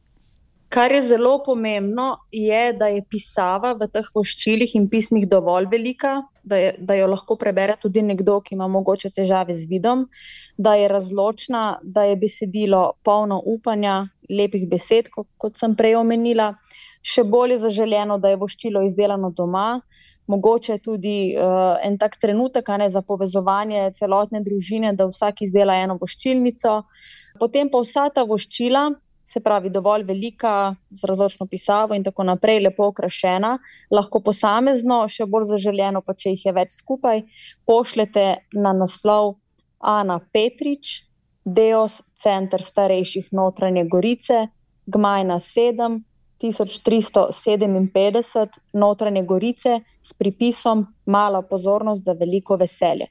Kar 0.69 0.91
je 0.91 1.01
zelo 1.01 1.43
pomembno, 1.43 2.07
je, 2.31 2.73
da 2.73 2.87
je 2.91 3.03
pisava 3.09 3.75
v 3.79 3.87
teh 3.91 4.07
voščilih 4.15 4.73
in 4.79 4.87
pismih 4.89 5.27
dovolj 5.29 5.69
velika, 5.71 6.15
da, 6.43 6.57
je, 6.57 6.71
da 6.79 6.97
jo 6.97 7.11
lahko 7.11 7.37
prebere 7.39 7.75
tudi 7.81 8.01
nekdo, 8.03 8.39
ki 8.41 8.55
ima 8.55 8.67
mogoče 8.71 9.11
težave 9.15 9.53
z 9.53 9.69
vidom, 9.69 10.07
da 10.57 10.73
je 10.79 10.89
razločna, 10.91 11.61
da 11.83 12.03
je 12.09 12.17
besedilo 12.19 12.81
polno 13.03 13.41
upanja, 13.45 14.05
lepih 14.29 14.67
besed, 14.69 15.09
kot, 15.13 15.27
kot 15.37 15.57
sem 15.59 15.75
prej 15.77 15.95
omenila. 15.99 16.53
Še 17.05 17.23
bolj 17.29 17.55
je 17.55 17.61
zaželeno, 17.67 18.17
da 18.17 18.31
je 18.31 18.39
voščilo 18.41 18.81
izdelano 18.85 19.29
doma, 19.35 19.81
mogoče 20.31 20.79
tudi 20.81 21.35
uh, 21.37 21.77
en 21.85 21.99
tak 22.01 22.17
trenutek 22.17 22.71
ne, 22.81 22.89
za 22.89 23.03
povezovanje 23.05 23.91
celotne 23.93 24.41
družine, 24.41 24.95
da 24.97 25.05
vsak 25.11 25.45
izdela 25.45 25.77
eno 25.83 25.99
voščilnico. 26.01 26.79
Potem 27.39 27.69
pa 27.69 27.83
vsa 27.85 28.09
ta 28.09 28.25
voščila 28.25 28.87
se 29.25 29.39
pravi, 29.41 29.69
dovolj 29.69 30.03
velika, 30.05 30.75
z 30.91 31.07
razločno 31.09 31.47
pisavo 31.49 31.95
in 31.97 32.03
tako 32.05 32.23
naprej, 32.29 32.61
lepo 32.63 32.89
okrašena, 32.91 33.55
lahko 33.91 34.21
posamezno, 34.21 35.01
še 35.09 35.25
bolj 35.25 35.49
zaželjeno, 35.55 36.03
pa 36.05 36.13
če 36.13 36.35
jih 36.35 36.45
je 36.45 36.53
več 36.53 36.75
skupaj, 36.77 37.23
pošljete 37.65 38.25
na 38.61 38.75
naslov 38.77 39.35
Ana 39.81 40.19
Petrič, 40.33 40.99
Deos, 41.45 42.01
Center 42.17 42.61
starejših 42.61 43.27
notranje 43.31 43.85
Gorice, 43.85 44.47
Gmajna 44.85 45.39
7. 45.39 46.01
1357 46.41 48.47
notranje 48.73 49.23
Gorice 49.23 49.79
s 50.01 50.13
pripisom 50.13 50.85
Mala 51.05 51.41
pozornost 51.41 52.03
za 52.03 52.13
veliko 52.13 52.55
veselje. 52.55 53.07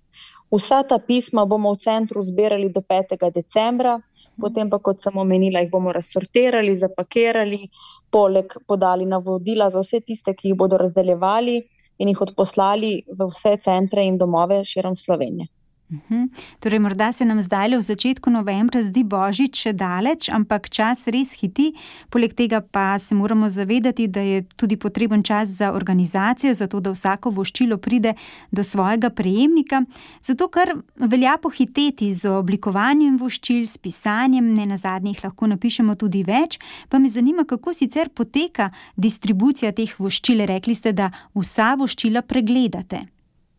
Vsa 0.50 0.82
ta 0.82 0.98
pisma 0.98 1.44
bomo 1.44 1.72
v 1.72 1.76
centru 1.78 2.22
zbirali 2.22 2.72
do 2.72 2.80
5. 2.80 3.30
decembra, 3.34 4.00
potem 4.40 4.70
pa, 4.70 4.78
kot 4.78 5.00
sem 5.00 5.18
omenila, 5.18 5.60
jih 5.60 5.70
bomo 5.70 5.92
razsortirali, 5.92 6.76
zapakirali, 6.76 7.68
poleg 8.10 8.54
podali 8.66 9.06
navodila 9.06 9.70
za 9.70 9.80
vse 9.80 10.00
tiste, 10.00 10.34
ki 10.34 10.48
jih 10.48 10.58
bodo 10.58 10.76
razdeljevali 10.78 11.68
in 11.98 12.08
jih 12.08 12.20
odposlali 12.20 13.02
v 13.08 13.24
vse 13.32 13.56
centre 13.56 14.04
in 14.04 14.18
domove 14.18 14.64
širom 14.64 14.96
Slovenije. 14.96 15.46
Uhum. 15.92 16.30
Torej, 16.60 16.78
morda 16.78 17.12
se 17.12 17.24
nam 17.24 17.42
zdaj 17.42 17.68
le 17.68 17.76
v 17.76 17.82
začetku 17.82 18.30
novembra 18.30 18.80
zdi 18.82 19.02
božič 19.04 19.66
še 19.66 19.72
daleč, 19.76 20.30
ampak 20.32 20.70
čas 20.72 21.04
res 21.12 21.36
hiti. 21.36 21.74
Poleg 22.08 22.32
tega 22.32 22.62
pa 22.64 22.96
se 22.98 23.14
moramo 23.14 23.48
zavedati, 23.52 24.08
da 24.08 24.24
je 24.24 24.42
tudi 24.56 24.80
potreben 24.80 25.22
čas 25.22 25.52
za 25.60 25.72
organizacijo, 25.76 26.54
zato 26.54 26.80
da 26.80 26.90
vsako 26.90 27.30
voščilo 27.36 27.76
pride 27.76 28.14
do 28.50 28.64
svojega 28.64 29.12
prejemnika. 29.12 29.84
Zato, 30.24 30.48
ker 30.48 30.72
velja 30.96 31.36
pohiteti 31.36 32.08
z 32.14 32.32
oblikovanjem 32.32 33.20
voščil, 33.20 33.68
s 33.68 33.76
pisanjem, 33.78 34.54
ne 34.56 34.66
na 34.66 34.80
zadnjih 34.80 35.20
lahko 35.20 35.52
napišemo 35.52 36.00
tudi 36.00 36.24
več. 36.24 36.58
Pa 36.88 36.98
me 36.98 37.12
zanima, 37.12 37.44
kako 37.44 37.76
sicer 37.76 38.08
poteka 38.08 38.72
distribucija 38.96 39.76
teh 39.76 39.92
voščil. 40.00 40.46
Rekli 40.48 40.74
ste, 40.74 40.96
da 40.96 41.12
vsa 41.36 41.74
voščila 41.76 42.24
pregledate. 42.24 43.13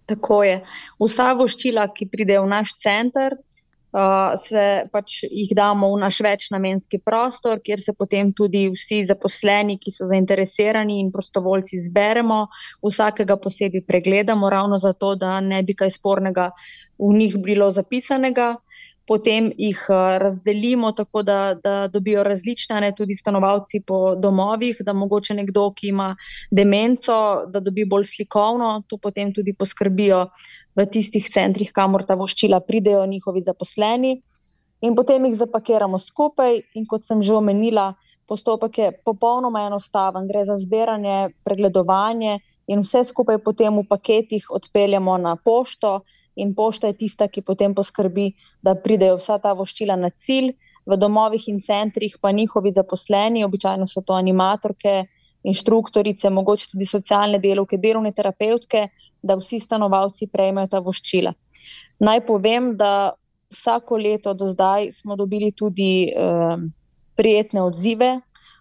Tako 0.06 0.44
je. 0.46 0.62
Vsa 1.02 1.34
voščila, 1.34 1.88
ki 1.94 2.10
pridejo 2.12 2.44
v 2.46 2.52
naš 2.52 2.76
center, 2.82 3.34
uh, 3.96 4.36
se 4.38 4.86
pač 4.94 5.24
jih 5.26 5.54
damo 5.58 5.90
v 5.96 6.02
naš 6.04 6.20
večnamenski 6.26 7.00
prostor, 7.02 7.62
kjer 7.66 7.82
se 7.82 7.96
potem 7.98 8.34
tudi 8.38 8.68
vsi 8.74 9.02
zaposleni, 9.10 9.80
ki 9.82 9.94
so 9.94 10.10
zainteresirani 10.12 11.00
in 11.02 11.12
prostovoljci, 11.16 11.82
zberemo, 11.88 12.46
vsakega 12.86 13.40
posebej 13.42 13.86
pregledamo, 13.88 14.50
ravno 14.50 14.78
zato, 14.78 15.16
da 15.16 15.40
ne 15.42 15.64
bi 15.64 15.78
kaj 15.78 15.96
spornega 15.98 16.52
v 17.02 17.12
njih 17.18 17.40
bilo 17.44 17.72
zapisanega 17.72 18.54
potem 19.08 19.52
jih 19.58 19.80
eh, 19.90 20.18
razdelimo 20.20 20.92
tako, 20.92 21.24
da, 21.24 21.54
da 21.64 21.88
dobijo 21.88 22.24
različne, 22.24 22.82
ne 22.82 22.92
tudi 22.98 23.16
stanovalci 23.16 23.82
po 23.88 24.16
domovih, 24.16 24.82
da 24.86 24.94
mogoče 24.94 25.34
nekdo, 25.34 25.70
ki 25.78 25.92
ima 25.94 26.16
demenco, 26.52 27.18
da 27.48 27.60
dobi 27.60 27.86
bolj 27.86 28.10
slikovno, 28.16 28.72
to 28.88 28.98
potem 28.98 29.34
tudi 29.34 29.54
poskrbijo 29.54 30.26
v 30.76 30.88
tistih 30.92 31.30
centrih, 31.30 31.72
kamor 31.72 32.06
ta 32.06 32.18
voščila 32.20 32.60
pridejo 32.60 33.06
njihovi 33.06 33.42
zaposleni. 33.42 34.18
In 34.82 34.96
potem 34.96 35.26
jih 35.26 35.38
zapakiramo 35.38 35.98
skupaj, 35.98 36.60
in 36.76 36.86
kot 36.86 37.04
sem 37.04 37.22
že 37.22 37.34
omenila, 37.34 37.94
postopek 38.28 38.78
je 38.78 38.92
popolnoma 39.06 39.66
enostaven. 39.68 40.28
Gre 40.28 40.44
za 40.46 40.58
zbiranje, 40.58 41.32
pregledovanje, 41.44 42.40
in 42.68 42.82
vse 42.84 43.04
skupaj 43.06 43.40
potem 43.46 43.78
v 43.80 43.86
paketih 43.88 44.50
odpeljamo 44.52 45.18
na 45.18 45.36
pošto, 45.36 46.02
in 46.36 46.52
pošta 46.56 46.88
je 46.92 46.98
tista, 47.00 47.28
ki 47.28 47.42
potem 47.42 47.74
poskrbi, 47.76 48.34
da 48.62 48.76
pridejo 48.76 49.16
vsa 49.22 49.38
ta 49.40 49.54
voščila 49.56 49.96
na 49.96 50.10
cilj, 50.10 50.52
v 50.86 50.98
domovih 51.00 51.48
in 51.48 51.62
centrih 51.64 52.18
pa 52.22 52.32
njihovi 52.32 52.72
zaposleni, 52.76 53.46
običajno 53.46 53.88
so 53.88 54.04
to 54.04 54.14
animatorke, 54.14 55.06
inštruktorice, 55.48 56.30
mogoče 56.30 56.74
tudi 56.74 56.86
socialne 56.86 57.40
delovke, 57.40 57.78
delovne 57.78 58.12
terapeutke, 58.12 58.88
da 59.24 59.38
vsi 59.40 59.60
stanovalci 59.60 60.28
prejmejo 60.28 60.68
ta 60.74 60.82
voščila. 60.84 61.34
Naj 62.04 62.26
povem, 62.28 62.74
da 62.78 63.16
vsako 63.52 63.98
leto 63.98 64.34
do 64.34 64.48
zdaj 64.50 64.92
smo 64.92 65.16
dobili 65.16 65.52
tudi 65.52 66.10
eh, 66.10 66.58
prijetne 67.16 67.62
odzive 67.62 68.20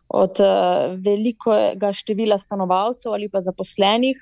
od 0.09 0.41
eh, 0.41 0.97
velikega 0.97 1.93
števila 1.93 2.39
stanovalcev 2.39 3.13
ali 3.13 3.29
pa 3.29 3.41
zaposlenih. 3.41 4.17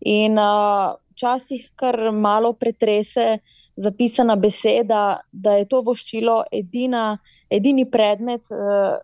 In 0.00 0.38
uh, 0.38 0.96
včasih 1.12 1.72
kar 1.76 2.12
malo 2.12 2.52
pretrese 2.52 3.38
zapisana 3.76 4.36
beseda, 4.36 5.20
da 5.32 5.58
je 5.60 5.66
to 5.68 5.82
voščilo 5.84 6.44
edina, 6.52 7.18
edini 7.50 7.84
predmet, 7.90 8.48
uh, 8.48 8.96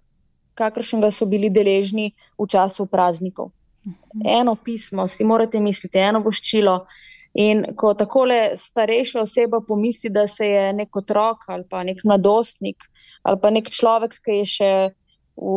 kakršnega 0.57 1.11
so 1.13 1.29
bili 1.29 1.51
deležni 1.53 2.15
v 2.39 2.49
času 2.49 2.87
praznikov. 2.89 3.53
Mhm. 3.87 4.25
Eno 4.41 4.57
pismo, 4.57 5.09
si 5.09 5.25
morate 5.25 5.61
misliti, 5.61 5.99
eno 5.99 6.21
voščilo. 6.25 6.87
In 7.37 7.65
ko 7.77 7.93
tako 7.95 8.25
starejša 8.57 9.23
oseba 9.23 9.61
pomisli, 9.61 10.11
da 10.11 10.25
se 10.29 10.47
je 10.49 10.73
nek 10.73 10.97
otrok 10.97 11.49
ali 11.53 11.65
pa 11.69 11.83
nek 11.85 12.01
mladostnik 12.05 12.89
ali 13.23 13.41
pa 13.43 13.51
nek 13.51 13.69
človek, 13.71 14.21
ki 14.25 14.41
je 14.41 14.47
še 14.57 14.73
v 15.37 15.57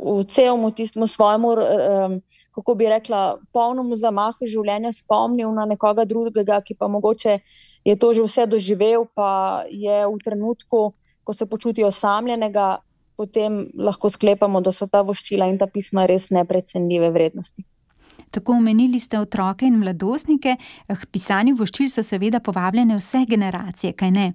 v 0.00 0.24
celom 0.24 0.64
tistem 0.72 1.04
svojem, 1.06 1.44
um, 1.44 2.22
kako 2.56 2.74
bi 2.74 2.88
rekla, 2.88 3.36
polnemu 3.52 3.96
zamahu 3.96 4.48
življenja 4.48 4.92
spomnil 4.96 5.52
na 5.52 5.66
nekoga 5.68 6.06
drugega, 6.08 6.60
ki 6.64 6.74
pa 6.78 6.88
mogoče 6.88 7.40
je 7.84 7.96
to 7.96 8.12
že 8.16 8.24
vse 8.24 8.46
doživel, 8.46 9.04
pa 9.14 9.64
je 9.68 10.06
v 10.06 10.16
trenutku, 10.24 10.94
ko 11.24 11.32
se 11.32 11.46
počuti 11.46 11.84
osamljenega, 11.84 12.80
potem 13.16 13.68
lahko 13.76 14.08
sklepamo, 14.08 14.64
da 14.64 14.72
so 14.72 14.88
ta 14.88 15.04
voščila 15.04 15.50
in 15.52 15.58
ta 15.60 15.68
pisma 15.68 16.06
res 16.08 16.30
neprecenljive 16.32 17.12
vrednosti. 17.12 17.64
Tako 18.30 18.52
omenili 18.52 19.00
ste 19.00 19.18
otroke 19.18 19.66
in 19.66 19.80
mladostnike, 19.80 20.56
k 20.86 21.10
pisanju 21.12 21.56
voščil 21.58 21.90
so 21.90 22.02
seveda 22.06 22.40
povabljene 22.40 22.96
vse 22.98 23.24
generacije, 23.28 23.92
kaj 23.92 24.10
ne? 24.10 24.32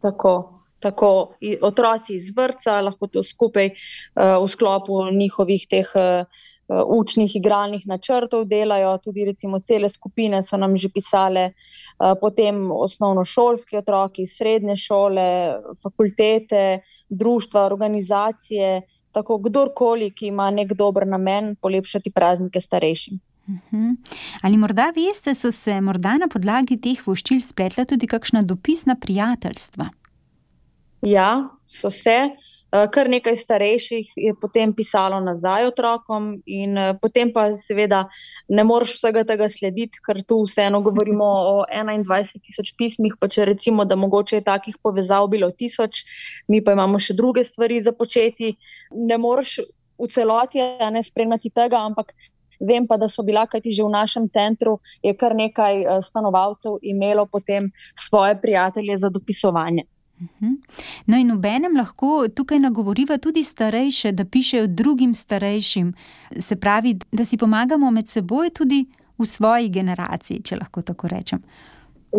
Tako. 0.00 0.56
tako 0.80 1.36
otroci 1.60 2.14
iz 2.14 2.30
vrca, 2.36 2.78
lahko 2.80 3.06
to 3.12 3.20
skupaj 3.22 3.66
uh, 3.68 4.38
v 4.40 4.46
sklopu 4.48 5.02
njihovih 5.12 5.66
teh 5.68 5.90
uh, 5.92 6.24
učnih 6.70 7.34
igralnih 7.36 7.82
načrtov 7.86 8.46
delajo, 8.48 8.94
tudi 9.04 9.26
recimo 9.28 9.60
cele 9.60 9.88
skupine 9.92 10.40
so 10.42 10.56
nam 10.56 10.76
že 10.76 10.88
pisale, 10.88 11.50
uh, 11.52 12.14
potem 12.20 12.70
osnovnošolski 12.72 13.76
otroki, 13.76 14.24
srednje 14.26 14.76
šole, 14.76 15.26
fakultete, 15.82 16.80
društva, 17.10 17.66
organizacije, 17.66 18.80
tako 19.12 19.38
kdorkoli, 19.38 20.10
ki 20.10 20.30
ima 20.30 20.50
nek 20.50 20.72
dober 20.78 21.06
namen 21.06 21.54
polepšati 21.56 22.10
praznike 22.10 22.60
starejšim. 22.60 23.20
Mhm. 23.48 23.90
Ali 24.42 24.56
morda 24.56 24.92
veste, 24.94 25.34
so 25.34 25.50
se 25.52 25.80
morda 25.80 26.16
na 26.18 26.28
podlagi 26.28 26.76
teh 26.80 27.00
voščil 27.06 27.40
spletla 27.40 27.84
tudi 27.84 28.06
kakšna 28.06 28.42
dopisna 28.42 28.94
prijateljstva? 29.00 29.88
Ja, 31.02 31.48
so 31.66 31.90
se. 31.90 32.10
Eh, 32.10 32.59
kar 32.70 33.08
nekaj 33.10 33.34
starejših 33.36 34.12
je 34.16 34.32
potem 34.38 34.72
pisalo 34.74 35.18
nazaj 35.20 35.66
otrokom, 35.72 36.36
in 36.46 36.78
eh, 36.78 36.92
potem 37.02 37.32
pa 37.34 37.48
seveda 37.58 38.04
ne 38.48 38.64
moreš 38.64 38.94
vsega 38.98 39.24
tega 39.26 39.48
slediti, 39.50 39.98
ker 40.06 40.22
tu 40.22 40.42
vseeno 40.44 40.80
govorimo 40.80 41.26
o 41.52 41.54
21 41.66 42.38
tisoč 42.38 42.74
pismih. 42.78 43.18
Pa 43.20 43.28
če 43.28 43.48
recimo, 43.50 43.84
da 43.84 43.98
mogoče 43.98 44.38
je 44.38 44.46
takih 44.46 44.78
povezav 44.82 45.28
bilo 45.28 45.50
tisoč, 45.50 46.04
mi 46.48 46.62
pa 46.64 46.76
imamo 46.78 46.98
še 46.98 47.18
druge 47.18 47.44
stvari 47.44 47.80
za 47.82 47.92
početi. 47.92 48.54
Ne 48.94 49.18
moreš 49.18 49.60
v 50.00 50.08
celoti 50.08 50.62
ne 50.92 51.02
spremljati 51.02 51.50
tega, 51.50 51.82
ampak. 51.82 52.14
Vem 52.60 52.84
pa, 52.84 52.98
da 53.00 53.06
so 53.08 53.22
bila, 53.24 53.46
kajti 53.48 53.72
že 53.72 53.80
v 53.80 53.88
našem 53.88 54.26
centru 54.28 54.74
je 55.00 55.14
kar 55.16 55.32
nekaj 55.32 55.80
eh, 55.80 56.02
stanovalcev 56.04 56.76
imelo 56.82 57.24
potem 57.26 57.72
svoje 57.96 58.36
prijatelje 58.36 59.00
za 59.00 59.08
dopisovanje. 59.08 59.88
Mhm. 60.20 60.54
No, 61.06 61.16
in 61.16 61.30
obenem 61.30 61.76
lahko 61.76 62.28
tukaj 62.28 62.58
nagovoriva 62.58 63.18
tudi 63.18 63.44
starejše, 63.44 64.12
da 64.12 64.24
pišejo 64.24 64.66
drugim 64.66 65.14
starejšim. 65.14 65.94
Se 66.38 66.56
pravi, 66.56 66.98
da 67.12 67.24
si 67.24 67.36
pomagamo 67.36 67.90
med 67.90 68.08
seboj 68.08 68.50
tudi 68.50 68.86
v 69.18 69.26
svoji 69.26 69.68
generaciji, 69.68 70.42
če 70.42 70.56
lahko 70.56 70.82
tako 70.82 71.08
rečem. 71.08 71.42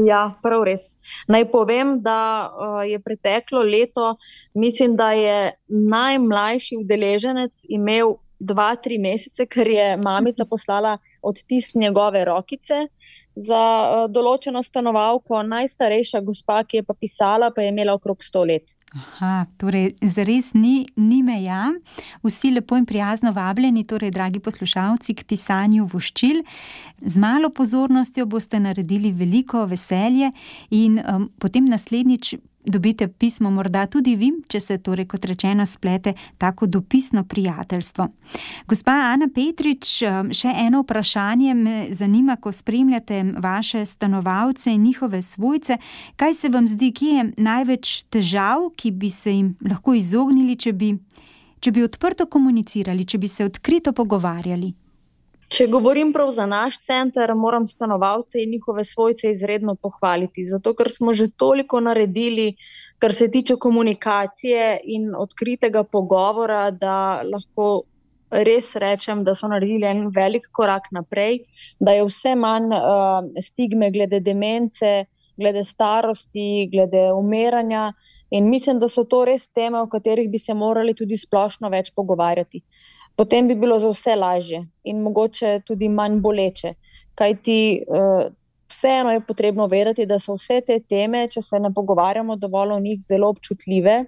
Ja, 0.08 0.32
prav 0.44 0.64
res. 0.64 0.96
Naj 1.28 1.50
povem, 1.52 1.98
da 2.02 2.48
uh, 2.48 2.82
je 2.88 3.00
preteklo 3.00 3.62
leto, 3.68 4.16
mislim, 4.54 4.96
da 4.96 5.12
je 5.12 5.52
najmlajši 5.68 6.78
udeleženec 6.80 7.66
imel 7.70 8.16
dva, 8.42 8.74
tri 8.82 8.98
mesece, 8.98 9.46
ker 9.46 9.70
je 9.70 9.88
mamica 10.02 10.46
poslala 10.54 10.98
odtis 11.22 11.74
njegove 11.76 12.26
rokice 12.26 12.88
za 13.36 13.64
uh, 13.64 14.06
določeno 14.12 14.64
stanovalko. 14.64 15.40
Najstarejša 15.48 16.22
gospa, 16.26 16.62
ki 16.68 16.82
je 16.82 16.88
pa 16.88 16.96
pisala, 16.98 17.52
pa 17.54 17.64
je 17.64 17.72
imela 17.72 17.96
okrog 17.96 18.24
sto 18.26 18.44
let. 18.48 18.76
Aha, 18.92 19.46
torej, 19.56 19.94
zares 20.04 20.50
ni, 20.52 20.84
ni 21.00 21.22
meja. 21.24 21.70
Vsi 22.26 22.52
lepo 22.58 22.76
in 22.76 22.84
prijazno 22.90 23.32
vabljeni, 23.32 23.86
torej, 23.88 24.12
dragi 24.12 24.42
poslušalci, 24.44 25.16
k 25.16 25.28
pisanju 25.30 25.88
voščil. 25.94 26.42
Z 27.00 27.22
malo 27.24 27.54
pozornostjo 27.56 28.28
boste 28.28 28.60
naredili 28.60 29.14
veliko 29.16 29.64
veselje, 29.70 30.34
in 30.76 31.00
um, 31.00 31.30
potem 31.40 31.72
naslednjič 31.72 32.36
dobite 32.66 33.08
pismo, 33.08 33.52
morda 33.52 33.86
tudi 33.88 34.16
vi, 34.16 34.32
če 34.48 34.60
se 34.60 34.78
torej, 34.78 35.08
kot 35.12 35.26
rečeno, 35.26 35.66
splete 35.66 36.14
tako 36.38 36.68
dopisno 36.68 37.24
prijateljstvo. 37.24 38.08
Gospa 38.68 38.92
Ana 39.12 39.28
Petrič, 39.34 40.02
še 40.38 40.54
eno 40.66 40.84
vprašanje 40.84 41.54
me 41.54 41.76
zanima, 41.92 42.36
ko 42.36 42.52
spremljate 42.52 43.24
vaše 43.38 43.86
stanovalce 43.86 44.74
in 44.74 44.84
njihove 44.84 45.22
svojce. 45.22 45.78
Kaj 46.16 46.34
se 46.34 46.50
vam 46.50 46.68
zdi, 46.68 46.92
ki 46.92 47.06
je 47.06 47.26
največ 47.38 48.04
težav, 48.10 48.70
ki 48.76 48.92
bi 48.92 49.10
se 49.10 49.34
jim 49.34 49.56
lahko 49.70 49.96
izognili, 49.98 50.56
če 50.56 50.74
bi, 50.74 50.94
če 51.60 51.72
bi 51.72 51.84
odprto 51.84 52.26
komunicirali, 52.26 53.06
če 53.06 53.18
bi 53.18 53.28
se 53.28 53.46
odkrito 53.46 53.94
pogovarjali? 53.94 54.74
Če 55.52 55.66
govorim 55.68 56.14
prav 56.16 56.30
za 56.32 56.46
naš 56.48 56.78
center, 56.86 57.34
moram 57.36 57.66
stanovalce 57.68 58.40
in 58.40 58.54
njihove 58.56 58.86
svojce 58.88 59.32
izredno 59.34 59.74
pohvaliti, 59.76 60.46
zato 60.48 60.72
ker 60.80 60.88
smo 60.94 61.12
že 61.14 61.26
toliko 61.44 61.82
naredili, 61.84 62.54
kar 63.04 63.12
se 63.14 63.28
tiče 63.32 63.58
komunikacije 63.66 64.70
in 64.96 65.10
odkritega 65.20 65.84
pogovora, 65.84 66.62
da 66.72 66.94
lahko 67.28 67.66
res 68.48 68.70
rečem, 68.80 69.26
da 69.28 69.36
so 69.36 69.50
naredili 69.52 69.90
en 69.90 70.06
velik 70.16 70.48
korak 70.56 70.88
naprej, 70.96 71.42
da 71.84 71.98
je 71.98 72.08
vse 72.08 72.32
manj 72.46 72.72
uh, 72.78 73.44
stigme 73.44 73.92
glede 73.92 74.22
demence, 74.24 74.94
glede 75.36 75.66
starosti, 75.68 76.70
glede 76.72 77.10
umiranja. 77.12 77.90
In 78.32 78.48
mislim, 78.48 78.80
da 78.80 78.88
so 78.88 79.04
to 79.04 79.26
res 79.28 79.50
teme, 79.52 79.84
o 79.84 79.92
katerih 79.92 80.32
bi 80.32 80.40
se 80.40 80.56
morali 80.56 80.96
tudi 80.96 81.20
splošno 81.20 81.68
več 81.76 81.92
pogovarjati. 81.92 82.64
Uh, 82.64 83.01
potem 83.16 83.48
bi 83.48 83.56
bilo 83.56 83.80
za 83.80 83.90
vse 83.90 84.16
lažje 84.16 84.62
in 84.84 85.02
mogoče 85.02 85.62
tudi 85.66 85.90
manj 85.90 86.20
boleče. 86.22 86.74
Kaj 87.16 87.36
ti 87.44 87.60
uh, 87.88 87.98
eh, 87.98 88.30
vseeno 88.72 89.12
je 89.12 89.22
potrebno 89.28 89.68
vedeti, 89.68 90.06
da 90.06 90.20
so 90.20 90.38
vse 90.40 90.62
te 90.68 90.80
teme, 90.80 91.28
če 91.28 91.42
se 91.42 91.60
ne 91.60 91.74
pogovarjamo 91.74 92.36
dovolj 92.36 92.72
o 92.72 92.80
njih, 92.80 93.00
zelo 93.04 93.30
občutljive. 93.30 94.06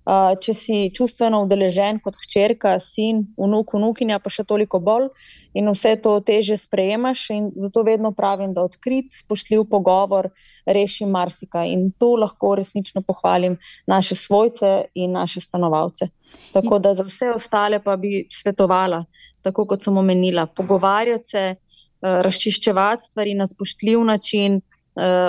Uh, 0.00 0.32
če 0.40 0.54
si 0.56 0.76
čustveno 0.96 1.42
udeležen 1.44 1.98
kot 2.00 2.16
hčerka, 2.22 2.72
sin, 2.80 3.26
vnuk, 3.36 3.74
vnukinja, 3.76 4.16
pa 4.18 4.32
še 4.32 4.46
toliko 4.48 4.80
bolj, 4.80 5.10
in 5.52 5.68
vse 5.68 5.92
to 6.00 6.14
teže 6.24 6.56
sprejemaš. 6.56 7.26
Zato 7.60 7.84
vedno 7.84 8.10
pravim, 8.16 8.54
da 8.56 8.64
odkrit, 8.64 9.12
spoštljiv 9.12 9.66
pogovor 9.68 10.30
reši 10.64 11.04
marsikaj. 11.04 11.68
In 11.68 11.90
to 11.92 12.14
lahko 12.16 12.54
resnično 12.56 13.04
pohvalim 13.04 13.58
naše 13.86 14.16
svojce 14.16 14.72
in 14.94 15.12
naše 15.18 15.44
stanovalce. 15.44 16.08
Tako 16.54 16.78
da 16.78 16.94
za 16.94 17.04
vse 17.04 17.34
ostale 17.34 17.82
pa 17.84 17.98
bi 18.00 18.24
svetovala, 18.32 19.04
tako 19.44 19.66
kot 19.66 19.84
sem 19.84 19.96
omenila, 20.00 20.46
pogovarjati 20.46 21.28
se, 21.28 21.44
uh, 21.54 21.80
razčiščevati 22.00 23.10
stvari 23.10 23.34
na 23.34 23.46
spoštljiv 23.46 24.04
način 24.04 24.60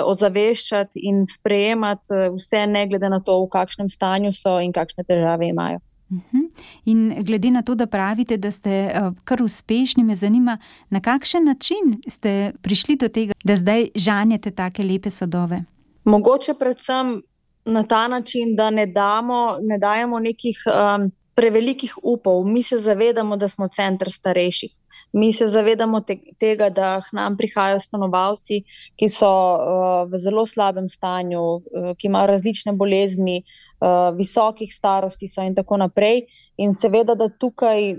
ozaveščati 0.06 1.00
in 1.08 1.24
sprejemati 1.24 2.12
uh, 2.12 2.34
vse, 2.34 2.66
ne 2.66 2.86
glede 2.86 3.08
na 3.08 3.20
to, 3.20 3.38
v 3.44 3.48
kakšnem 3.52 3.88
stanju 3.88 4.32
so 4.32 4.58
in 4.60 4.72
kakšne 4.72 5.04
težave 5.04 5.48
imajo. 5.48 5.78
Mhm. 6.12 6.40
In 6.84 7.24
glede 7.24 7.50
na 7.50 7.62
to, 7.62 7.74
da 7.74 7.86
pravite, 7.86 8.36
da 8.36 8.50
ste 8.50 8.92
uh, 8.92 9.12
kar 9.24 9.42
uspešni, 9.42 10.04
me 10.04 10.14
zanima, 10.14 10.58
na 10.90 11.00
kakšen 11.00 11.44
način 11.44 11.96
ste 12.08 12.52
prišli 12.62 12.96
do 12.96 13.08
tega, 13.08 13.32
da 13.44 13.56
zdaj 13.56 13.88
žanjete 13.94 14.50
take 14.50 14.84
lepe 14.84 15.10
sadove. 15.10 15.64
Mogoče 16.04 16.54
predvsem 16.58 17.22
na 17.64 17.82
ta 17.82 18.08
način, 18.08 18.56
da 18.56 18.70
ne, 18.70 18.86
damo, 18.86 19.56
ne 19.62 19.78
dajemo 19.78 20.18
nekih 20.18 20.58
um, 20.66 21.10
prevelikih 21.34 21.94
upov. 22.02 22.44
Mi 22.44 22.62
se 22.62 22.78
zavedamo, 22.78 23.36
da 23.36 23.48
smo 23.48 23.68
center 23.68 24.12
starejših. 24.12 24.70
Mi 25.12 25.32
se 25.32 25.48
zavedamo 25.48 26.00
te, 26.00 26.16
tega, 26.40 26.70
da 26.70 26.94
k 27.04 27.12
nam 27.16 27.36
prihajajo 27.36 27.80
stanovalci, 27.84 28.62
ki 28.96 29.08
so 29.12 29.28
uh, 29.28 29.88
v 30.08 30.20
zelo 30.20 30.46
slabem 30.48 30.88
stanju, 30.88 31.42
uh, 31.42 31.90
ki 31.98 32.08
imajo 32.08 32.30
različne 32.32 32.72
bolezni, 32.72 33.42
uh, 33.42 34.08
visokih 34.16 34.72
starosti 34.72 35.28
so 35.28 35.44
in 35.44 35.54
tako 35.54 35.76
naprej. 35.84 36.24
In 36.56 36.72
seveda, 36.72 37.14
da 37.14 37.28
tukaj 37.28 37.92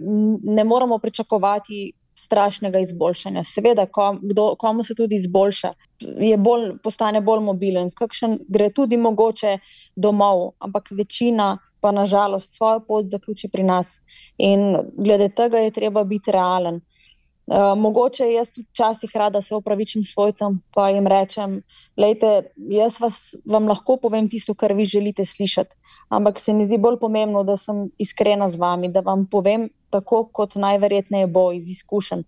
ne 0.58 0.64
moramo 0.64 0.98
pričakovati 0.98 1.92
strašnega 2.16 2.80
izboljšanja. 2.80 3.44
Seveda, 3.44 3.86
kom, 3.86 4.20
kdo, 4.24 4.56
komu 4.60 4.84
se 4.84 4.96
tudi 4.96 5.16
izboljša, 5.16 5.74
bolj, 6.38 6.68
postane 6.84 7.22
bolj 7.22 7.44
mobilen, 7.46 7.92
kakšen 7.92 8.40
gre 8.48 8.70
tudi 8.70 8.98
mogoče 8.98 9.58
domov, 9.96 10.52
ampak 10.60 10.92
večina 10.92 11.58
pa 11.82 11.92
nažalost 11.92 12.56
svojo 12.56 12.80
pot 12.88 13.06
zaključi 13.12 13.50
pri 13.52 13.64
nas. 13.64 13.98
In 14.38 14.78
glede 14.98 15.30
tega 15.30 15.60
je 15.66 15.72
treba 15.72 16.04
biti 16.04 16.32
realen. 16.32 16.80
Uh, 17.44 17.74
mogoče 17.76 18.24
jaz 18.32 18.52
včasih 18.56 19.12
rada 19.16 19.42
se 19.42 19.56
opravičim 19.56 20.04
svojcem, 20.08 20.62
pa 20.72 20.88
jim 20.90 21.08
rečem, 21.08 21.58
da 21.98 22.42
jaz 22.56 23.00
vas, 23.02 23.18
vam 23.46 23.68
lahko 23.68 23.98
povem 23.98 24.30
tisto, 24.30 24.54
kar 24.54 24.74
vi 24.74 24.86
želite 24.86 25.26
slišati. 25.26 25.76
Ampak 26.10 26.40
se 26.40 26.54
mi 26.54 26.66
zdi 26.66 26.78
bolj 26.78 27.00
pomembno, 27.02 27.44
da 27.44 27.58
sem 27.58 27.90
iskrena 27.98 28.48
z 28.50 28.58
vami, 28.58 28.92
da 28.92 29.04
vam 29.04 29.26
povem 29.28 29.68
tako, 29.90 30.24
kot 30.32 30.56
najverjetneje 30.56 31.28
bo 31.28 31.52
iz 31.52 31.68
izkušenj. 31.70 32.24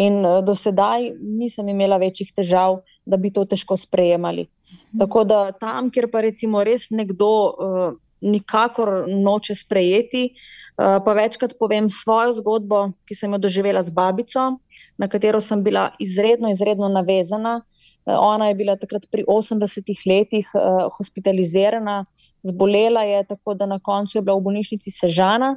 In 0.00 0.24
uh, 0.24 0.40
do 0.44 0.54
sedaj 0.56 1.10
nisem 1.20 1.68
imela 1.68 2.00
večjih 2.00 2.32
težav, 2.32 2.80
da 3.04 3.16
bi 3.16 3.32
to 3.32 3.44
težko 3.44 3.76
sprejemali. 3.76 4.46
Mhm. 4.48 4.98
Tako 4.98 5.24
da 5.24 5.52
tam, 5.52 5.90
kjer 5.90 6.08
pa 6.10 6.24
recimo 6.24 6.64
res 6.64 6.88
nekdo. 6.90 7.30
Uh, 7.52 8.00
nikakor 8.24 9.04
noče 9.08 9.54
sprejeti. 9.54 10.28
Uh, 10.74 10.98
pa 11.06 11.12
večkrat 11.14 11.52
povem 11.54 11.86
svojo 11.86 12.32
zgodbo, 12.34 12.88
ki 13.06 13.14
sem 13.14 13.30
jo 13.30 13.38
doživela 13.38 13.82
z 13.86 13.94
babico, 13.94 14.56
na 14.98 15.06
katero 15.06 15.38
sem 15.38 15.62
bila 15.62 15.92
izredno, 16.02 16.50
izredno 16.50 16.88
navezana. 16.90 17.60
Uh, 18.02 18.16
ona 18.18 18.48
je 18.50 18.56
bila 18.58 18.74
takrat 18.76 19.06
pri 19.12 19.22
80 19.30 19.92
letih 20.10 20.50
uh, 20.50 20.88
hospitalizirana, 20.96 22.00
zbolela 22.42 23.04
je, 23.06 23.22
tako 23.28 23.54
da 23.54 23.70
na 23.70 23.78
koncu 23.78 24.18
je 24.18 24.22
bila 24.22 24.34
v 24.40 24.46
bolnišnici 24.48 24.90
sežana. 24.90 25.54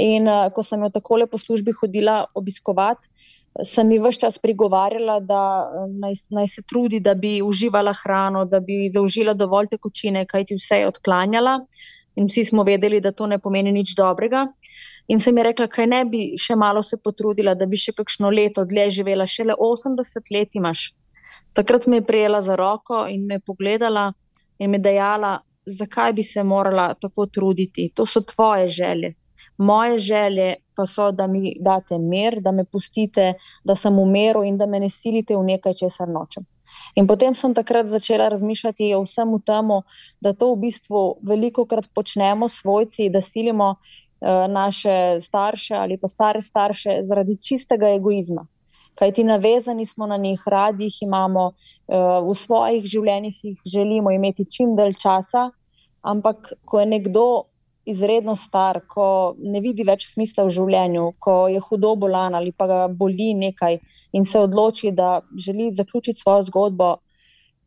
In 0.00 0.32
uh, 0.32 0.48
ko 0.48 0.64
sem 0.64 0.80
jo 0.80 0.88
takole 0.88 1.28
po 1.28 1.38
službi 1.38 1.76
hodila 1.76 2.24
obiskovati, 2.34 3.12
sem 3.62 3.90
ji 3.92 4.00
vse 4.02 4.20
čas 4.20 4.38
prigovarjala, 4.42 5.20
da 5.20 5.70
naj, 6.00 6.14
naj 6.30 6.48
se 6.48 6.62
trudi, 6.66 7.00
da 7.00 7.14
bi 7.14 7.40
uživala 7.42 7.92
hrano, 8.02 8.44
da 8.44 8.60
bi 8.60 8.88
zaužila 8.90 9.34
dovolj 9.34 9.68
tekočine, 9.76 10.26
kajti 10.26 10.58
vse 10.58 10.80
je 10.82 10.88
odklanjala. 10.88 11.60
In 12.16 12.28
vsi 12.30 12.44
smo 12.44 12.62
vedeli, 12.62 13.00
da 13.00 13.12
to 13.12 13.26
ne 13.26 13.38
pomeni 13.38 13.72
nič 13.72 13.94
dobrega. 13.98 14.46
In 15.08 15.20
sem 15.20 15.36
ji 15.36 15.44
rekla, 15.44 15.66
kaj 15.68 15.86
ne 15.90 16.02
bi 16.08 16.20
še 16.40 16.56
malo 16.56 16.82
se 16.82 16.96
potrudila, 17.02 17.54
da 17.54 17.66
bi 17.66 17.76
še 17.76 17.92
kakšno 17.96 18.30
leto 18.30 18.64
dlje 18.64 18.90
živela, 19.00 19.26
šele 19.26 19.56
80 19.66 20.30
let 20.36 20.54
imaš. 20.54 20.92
Takrat 21.54 21.86
me 21.86 22.00
je 22.00 22.06
prijela 22.06 22.40
za 22.40 22.56
roko 22.56 23.04
in 23.10 23.26
me 23.26 23.40
pogledala 23.40 24.12
in 24.58 24.70
mi 24.70 24.78
dejala, 24.78 25.36
zakaj 25.66 26.12
bi 26.12 26.22
se 26.22 26.42
morala 26.42 26.94
tako 26.94 27.26
truditi. 27.26 27.90
To 27.94 28.06
so 28.06 28.20
tvoje 28.20 28.68
želje. 28.68 29.14
Moje 29.58 29.98
želje 29.98 30.54
pa 30.76 30.86
so, 30.86 31.10
da 31.12 31.26
mi 31.26 31.54
date 31.60 31.98
mir, 31.98 32.40
da 32.40 32.52
me 32.52 32.64
pustite, 32.64 33.34
da 33.64 33.76
sem 33.76 33.94
v 33.98 34.06
miru 34.10 34.42
in 34.44 34.58
da 34.58 34.66
me 34.66 34.80
ne 34.80 34.90
silite 34.90 35.36
v 35.36 35.44
nekaj, 35.52 35.74
česar 35.84 36.08
nočem. 36.08 36.46
In 36.94 37.06
potem 37.06 37.34
sem 37.34 37.54
takrat 37.54 37.86
začela 37.86 38.28
razmišljati 38.28 38.94
o 38.94 39.02
vsem 39.02 39.34
tem, 39.46 39.70
da 40.20 40.32
to 40.32 40.54
v 40.54 40.60
bistvu 40.66 41.04
veliko 41.22 41.66
krat 41.66 41.88
počnemo 41.94 42.48
svojci, 42.48 43.10
da 43.10 43.20
silimo 43.20 43.74
uh, 43.74 44.46
naše 44.48 45.20
starše 45.20 45.74
ali 45.74 45.98
pa 45.98 46.08
stare 46.08 46.42
starše 46.42 47.00
zaradi 47.02 47.36
čistega 47.36 47.94
egoizma. 47.94 48.46
Kaj 48.94 49.12
ti 49.12 49.24
navezani 49.24 49.86
smo 49.86 50.06
na 50.06 50.16
njih, 50.16 50.42
radi 50.46 50.84
jih 50.84 51.02
imamo, 51.02 51.46
uh, 51.46 52.22
v 52.28 52.34
svojih 52.34 52.84
življenjih 52.84 53.44
jih 53.44 53.62
želimo 53.66 54.10
imeti 54.10 54.46
čim 54.50 54.76
dalj 54.76 54.94
časa, 55.02 55.50
ampak 56.02 56.52
ko 56.64 56.80
je 56.80 56.86
nekdo 56.86 57.26
izredno 57.86 58.36
star, 58.36 58.80
ko 58.88 59.34
ne 59.38 59.60
vidi 59.60 59.84
več 59.84 60.06
smisla 60.08 60.46
v 60.48 60.54
življenju, 60.56 61.04
ko 61.20 61.36
je 61.52 61.60
hudo 61.60 61.94
bolan 62.00 62.34
ali 62.34 62.52
pa 62.52 62.66
ga 62.66 62.78
boli 62.88 63.34
nekaj 63.36 63.78
in 64.12 64.24
se 64.24 64.40
odloči, 64.40 64.92
da 64.92 65.20
želi 65.36 65.70
zaključiti 65.72 66.20
svojo 66.20 66.42
zgodbo, 66.48 66.96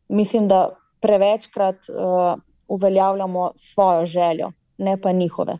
mislim, 0.08 0.48
da 0.48 0.68
prevečkrat 1.00 1.90
uh, 1.92 2.40
uveljavljamo 2.68 3.52
svojo 3.54 4.06
željo, 4.06 4.50
ne 4.78 4.96
pa 5.00 5.12
njihove. 5.12 5.58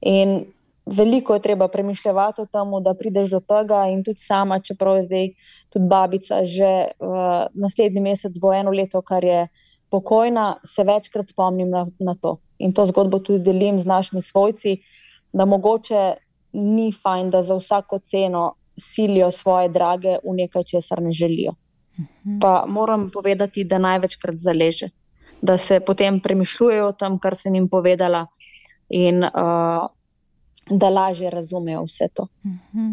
In 0.00 0.44
veliko 0.86 1.34
je 1.34 1.42
treba 1.42 1.68
premišljati 1.68 2.40
o 2.40 2.46
tem, 2.46 2.74
da 2.82 2.94
prideš 2.94 3.30
do 3.30 3.40
tega, 3.40 3.86
in 3.90 4.04
tudi 4.04 4.20
sama, 4.20 4.60
čeprav 4.60 4.96
je 4.96 5.06
zdaj 5.08 5.30
tudi 5.72 5.88
babica, 5.88 6.44
že 6.44 6.72
uh, 7.00 7.46
naslednji 7.54 8.00
mesec 8.00 8.38
bo 8.40 8.52
eno 8.54 8.70
leto, 8.70 9.02
kar 9.02 9.24
je 9.24 9.46
pokojna, 9.96 10.58
se 10.64 10.84
večkrat 10.84 11.28
spomnim 11.32 11.70
na, 11.72 11.86
na 11.98 12.14
to 12.14 12.36
in 12.58 12.72
to 12.76 12.84
zgodbo 12.86 13.20
tudi 13.24 13.44
delim 13.44 13.78
z 13.78 13.88
našimi 13.88 14.22
svojci, 14.22 14.76
da 15.32 15.44
mogoče 15.44 16.14
ni 16.52 16.90
fajn, 16.92 17.30
da 17.30 17.42
za 17.42 17.56
vsako 17.56 17.98
ceno 18.04 18.54
silijo 18.78 19.30
svoje 19.30 19.68
drage 19.72 20.18
v 20.24 20.36
nekaj, 20.36 20.64
česar 20.64 21.02
ne 21.02 21.12
želijo. 21.12 21.54
Mhm. 21.98 22.38
Pa 22.40 22.64
moram 22.68 23.10
povedati, 23.10 23.64
da 23.64 23.78
največkrat 23.78 24.36
zaleže, 24.38 24.88
da 25.42 25.58
se 25.58 25.80
potem 25.80 26.20
premišljujejo 26.20 26.88
o 26.88 26.92
tem, 26.92 27.18
kar 27.18 27.36
sem 27.36 27.54
jim 27.54 27.68
povedala, 27.68 28.26
in 28.88 29.24
uh, 29.24 29.86
da 30.70 30.90
lažje 30.90 31.30
razumejo 31.30 31.84
vse 31.84 32.08
to. 32.14 32.28
Mhm. 32.44 32.92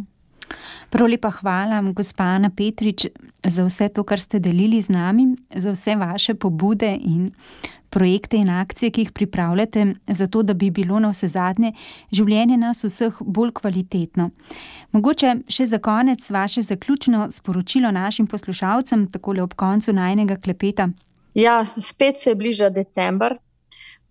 Prav 0.90 1.08
lepa 1.10 1.32
hvala, 1.40 1.82
gospa 1.94 2.24
Ana 2.36 2.50
Petrič, 2.50 3.08
za 3.44 3.66
vse 3.66 3.90
to, 3.90 4.04
kar 4.04 4.20
ste 4.20 4.40
delili 4.40 4.82
z 4.82 4.94
nami, 4.94 5.36
za 5.56 5.72
vse 5.72 5.96
vaše 5.96 6.34
pobude 6.34 6.92
in 7.02 7.32
projekte 7.94 8.38
in 8.38 8.50
akcije, 8.50 8.92
ki 8.92 9.02
jih 9.02 9.12
pripravljate, 9.12 9.86
zato 10.08 10.42
da 10.44 10.54
bi 10.54 10.72
bilo 10.72 11.00
na 11.00 11.12
vse 11.14 11.28
zadnje 11.28 11.74
življenje 12.12 12.58
nas 12.58 12.84
vseh 12.84 13.20
bolj 13.22 13.54
kvalitetno. 13.60 14.30
Mogoče 14.92 15.36
še 15.48 15.68
za 15.70 15.80
konec 15.80 16.30
vaše 16.32 16.62
zaključno 16.62 17.28
sporočilo 17.32 17.92
našim 17.92 18.28
poslušalcem, 18.28 19.08
tako 19.14 19.38
le 19.38 19.44
ob 19.46 19.54
koncu 19.54 19.94
najnega 19.94 20.40
klepeta. 20.42 20.90
Ja, 21.34 21.66
spet 21.78 22.22
se 22.22 22.36
bliža 22.36 22.70
decembr. 22.70 23.38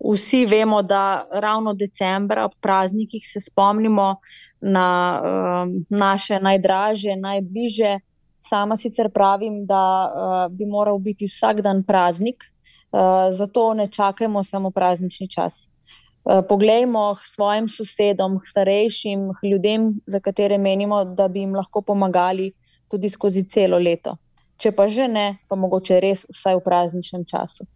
Vsi 0.03 0.47
vemo, 0.47 0.83
da 0.83 1.27
ravno 1.31 1.75
decembra 1.75 2.45
ob 2.45 2.53
praznikih 2.61 3.23
se 3.25 3.41
spomnimo 3.41 4.17
na 4.61 4.89
uh, 5.23 5.69
naše 5.91 6.41
najdražje, 6.41 7.17
najbližje. 7.17 8.01
Sama 8.43 8.77
sicer 8.77 9.11
pravim, 9.15 9.63
da 9.67 9.85
uh, 10.07 10.57
bi 10.57 10.67
moral 10.67 10.99
biti 10.99 11.29
vsak 11.31 11.61
dan 11.63 11.85
praznik, 11.87 12.43
Eh, 12.93 13.33
zato 13.33 13.75
ne 13.75 13.89
čakajmo 13.89 14.43
samo 14.43 14.71
praznični 14.71 15.29
čas. 15.29 15.69
Uh, 16.25 16.39
poglejmo 16.49 17.15
k 17.15 17.27
svojim 17.27 17.69
sosedom, 17.69 18.37
k 18.39 18.47
starejšim, 18.47 19.21
k 19.41 19.47
ljudem, 19.51 20.01
za 20.07 20.21
katere 20.21 20.59
menimo, 20.59 21.05
da 21.05 21.29
bi 21.29 21.41
jim 21.41 21.55
lahko 21.55 21.81
pomagali 21.83 22.53
tudi 22.89 23.09
skozi 23.09 23.43
celo 23.49 23.79
leto. 23.79 24.15
Če 24.57 24.71
pa 24.73 24.87
že 24.89 25.09
ne, 25.09 25.39
pa 25.49 25.57
mogoče 25.57 25.99
res 26.01 26.23
vsaj 26.31 26.61
v 26.61 26.63
prazničnem 26.63 27.25
času. 27.27 27.67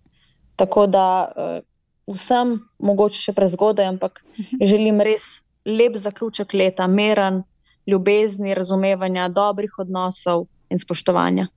Tako 0.56 0.86
da 0.86 1.06
uh, 1.26 1.58
vsem, 2.06 2.60
mogoče 2.78 3.20
še 3.20 3.34
prezgodaj, 3.36 3.90
ampak 3.94 4.22
želim 4.60 5.00
res 5.04 5.42
lep 5.66 5.98
zaključek 5.98 6.54
leta, 6.54 6.86
meren, 6.86 7.42
ljubezni, 7.86 8.54
razumevanja, 8.54 9.28
dobrih 9.28 9.78
odnosov 9.78 10.46
in 10.70 10.78
spoštovanja. 10.78 11.48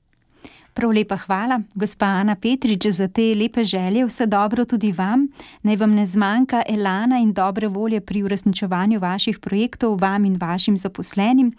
Prav 0.74 0.92
lepa 0.94 1.18
hvala, 1.18 1.60
gospa 1.76 2.06
Ana 2.22 2.36
Petrič, 2.36 2.86
za 2.94 3.08
te 3.08 3.34
lepe 3.36 3.64
želje. 3.64 4.06
Vse 4.06 4.26
dobro 4.26 4.66
tudi 4.66 4.92
vam. 4.92 5.28
Naj 5.64 5.76
vam 5.76 5.96
ne 5.96 6.06
zmanjka 6.06 6.62
elana 6.70 7.20
in 7.20 7.34
dobre 7.34 7.68
volje 7.68 8.00
pri 8.02 8.24
uresničevanju 8.24 9.00
vaših 9.00 9.40
projektov, 9.40 9.98
vam 10.02 10.26
in 10.26 10.38
vašim 10.40 10.78
zaposlenim. 10.78 11.52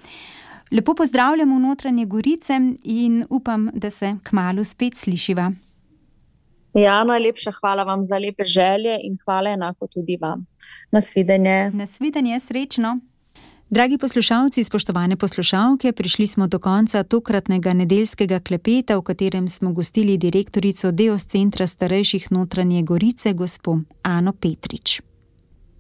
Lepo 0.70 0.94
pozdravljamo 0.94 1.56
v 1.56 1.60
notranje 1.60 2.06
Gorice 2.06 2.60
in 2.84 3.24
upam, 3.30 3.70
da 3.74 3.90
se 3.90 4.16
kmalo 4.22 4.64
spet 4.64 4.96
slišiva. 4.96 5.52
Ja, 6.74 7.04
najlepša 7.04 7.52
hvala 7.60 7.82
vam 7.82 8.04
za 8.04 8.18
lepe 8.18 8.44
želje 8.44 8.98
in 9.02 9.18
hvala 9.24 9.50
enako 9.50 9.86
tudi 9.86 10.18
vam. 10.20 10.46
Nasvidenje. 10.90 11.70
Nasvidenje, 11.70 12.40
srečno. 12.40 13.00
Dragi 13.70 13.98
poslušalci, 13.98 14.64
spoštovane 14.64 15.16
poslušalke, 15.16 15.92
prišli 15.92 16.26
smo 16.26 16.46
do 16.46 16.58
konca 16.58 17.02
tokratnega 17.02 17.72
nedeljskega 17.72 18.40
klepeta, 18.40 18.96
v 18.96 19.02
katerem 19.02 19.48
smo 19.48 19.72
gostili 19.72 20.16
direktorico 20.18 20.90
Deos 20.90 21.24
Centra 21.24 21.66
starejših 21.66 22.32
notranje 22.32 22.82
Gorice, 22.82 23.32
gospo 23.32 23.78
Ano 24.02 24.32
Petrič. 24.32 25.00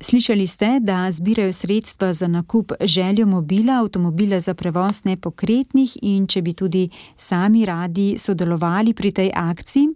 Slišali 0.00 0.46
ste, 0.46 0.78
da 0.80 1.10
zbirajo 1.10 1.52
sredstva 1.52 2.12
za 2.12 2.26
nakup 2.26 2.72
željo 2.80 3.26
mobila, 3.26 3.80
avtomobila 3.80 4.40
za 4.40 4.54
prevoz 4.54 5.04
nepokretnih 5.04 5.96
in 6.02 6.26
če 6.26 6.42
bi 6.42 6.52
tudi 6.52 6.88
sami 7.16 7.66
radi 7.66 8.14
sodelovali 8.18 8.94
pri 8.94 9.12
tej 9.12 9.30
akciji, 9.34 9.88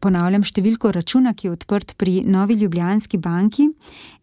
Ponavljam 0.00 0.40
številko 0.48 0.94
računa, 0.96 1.34
ki 1.36 1.46
je 1.46 1.52
odprt 1.52 1.92
pri 2.00 2.24
Novi 2.24 2.56
Ljubljanski 2.56 3.20
banki 3.20 3.68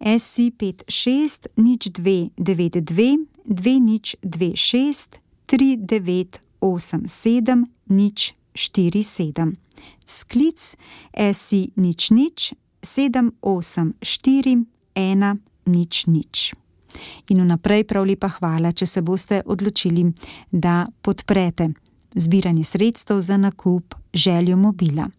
SC56 0.02 1.54
nič 1.62 1.94
292 1.94 3.38
2026 3.48 5.22
3987 5.48 7.66
nič 7.94 8.34
47. 8.58 9.54
Sklic 10.06 10.76
SC 11.14 11.54
nič 11.78 12.12
nič 12.12 12.54
784 12.82 14.66
1 14.96 15.38
nič 15.68 16.08
nič. 16.08 16.54
In 17.30 17.42
vnaprej 17.44 17.84
prav 17.86 18.06
lepa 18.08 18.28
hvala, 18.40 18.72
če 18.74 18.86
se 18.90 19.02
boste 19.06 19.44
odločili, 19.46 20.10
da 20.50 20.88
podprete 21.06 21.70
zbiranje 22.18 22.64
sredstev 22.64 23.22
za 23.22 23.38
nakup 23.38 23.94
željo 24.14 24.58
mobila. 24.58 25.10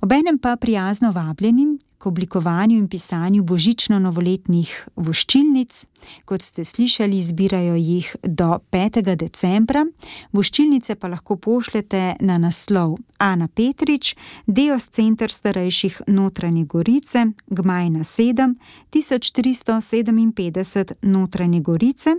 Obenem 0.00 0.38
pa 0.38 0.56
prijazno 0.56 1.12
vabljenim 1.12 1.78
k 2.04 2.06
oblikovanju 2.06 2.76
in 2.76 2.88
pisanju 2.88 3.42
božično-novoletnih 3.42 4.88
voščilnic, 4.96 5.86
kot 6.28 6.42
ste 6.42 6.64
slišali, 6.64 7.22
zbirajo 7.22 7.74
jih 7.80 8.16
do 8.22 8.58
5. 8.70 9.16
decembra. 9.16 9.86
Voščilnice 10.32 10.94
pa 11.00 11.08
lahko 11.08 11.36
pošljete 11.36 12.16
na 12.20 12.38
naslov 12.38 12.98
Ana 13.18 13.48
Petrič, 13.48 14.16
Deos 14.46 14.88
Center 14.92 15.32
starejših 15.32 16.02
notranje 16.06 16.64
Gorice, 16.64 17.26
Gmajna 17.46 18.04
7, 18.04 18.54
1357 18.92 20.92
notranje 21.02 21.60
Gorice, 21.60 22.10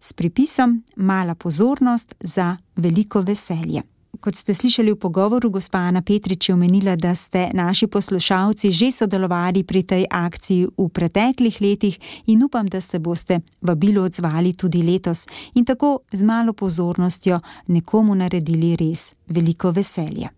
s 0.00 0.12
pripisom 0.12 0.84
Mala 0.96 1.34
pozornost 1.34 2.14
za 2.20 2.56
veliko 2.76 3.20
veselje. 3.20 3.82
Kot 4.20 4.34
ste 4.34 4.54
slišali 4.54 4.92
v 4.92 4.98
pogovoru, 4.98 5.50
gospa 5.50 5.78
Ana 5.78 6.02
Petrič 6.02 6.48
je 6.48 6.54
omenila, 6.54 6.96
da 6.96 7.14
ste 7.14 7.50
naši 7.54 7.86
poslušalci 7.86 8.72
že 8.72 8.90
sodelovali 8.92 9.62
pri 9.62 9.82
tej 9.82 10.04
akciji 10.10 10.66
v 10.74 10.88
preteklih 10.90 11.60
letih 11.60 11.98
in 12.26 12.42
upam, 12.42 12.66
da 12.66 12.80
se 12.80 12.98
boste 12.98 13.40
vabilo 13.60 14.02
odzvali 14.02 14.52
tudi 14.52 14.82
letos 14.82 15.26
in 15.54 15.64
tako 15.64 16.00
z 16.12 16.22
malo 16.22 16.52
pozornostjo 16.52 17.40
nekomu 17.66 18.14
naredili 18.14 18.76
res 18.76 19.14
veliko 19.26 19.70
veselje. 19.70 20.28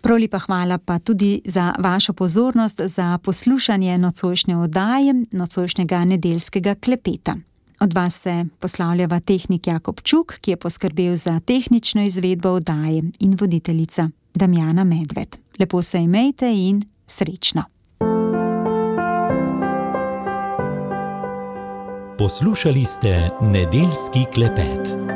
Proli 0.00 0.28
pa 0.28 0.38
hvala 0.38 0.78
pa 0.78 0.98
tudi 0.98 1.42
za 1.44 1.74
vašo 1.78 2.12
pozornost, 2.12 2.80
za 2.84 3.18
poslušanje 3.18 3.98
nocojšnje 3.98 4.56
oddaje, 4.56 5.14
nocojšnjega 5.32 6.04
nedeljskega 6.04 6.74
klepeta. 6.74 7.36
Od 7.82 7.92
vas 7.94 8.14
se 8.14 8.44
poslavljava 8.58 9.20
tehnik 9.20 9.66
Jakob 9.66 10.00
Čuk, 10.00 10.34
ki 10.40 10.50
je 10.50 10.56
poskrbel 10.56 11.14
za 11.14 11.40
tehnično 11.40 12.02
izvedbo 12.02 12.48
oddaje 12.48 13.02
in 13.18 13.36
voditeljica 13.40 14.10
Damjana 14.34 14.84
Medved. 14.84 15.36
Lepo 15.58 15.82
se 15.82 15.98
imejte 15.98 16.52
in 16.52 16.82
srečno. 17.06 17.64
Poslušali 22.18 22.84
ste 22.84 23.30
nedeljski 23.40 24.24
klepet. 24.34 25.09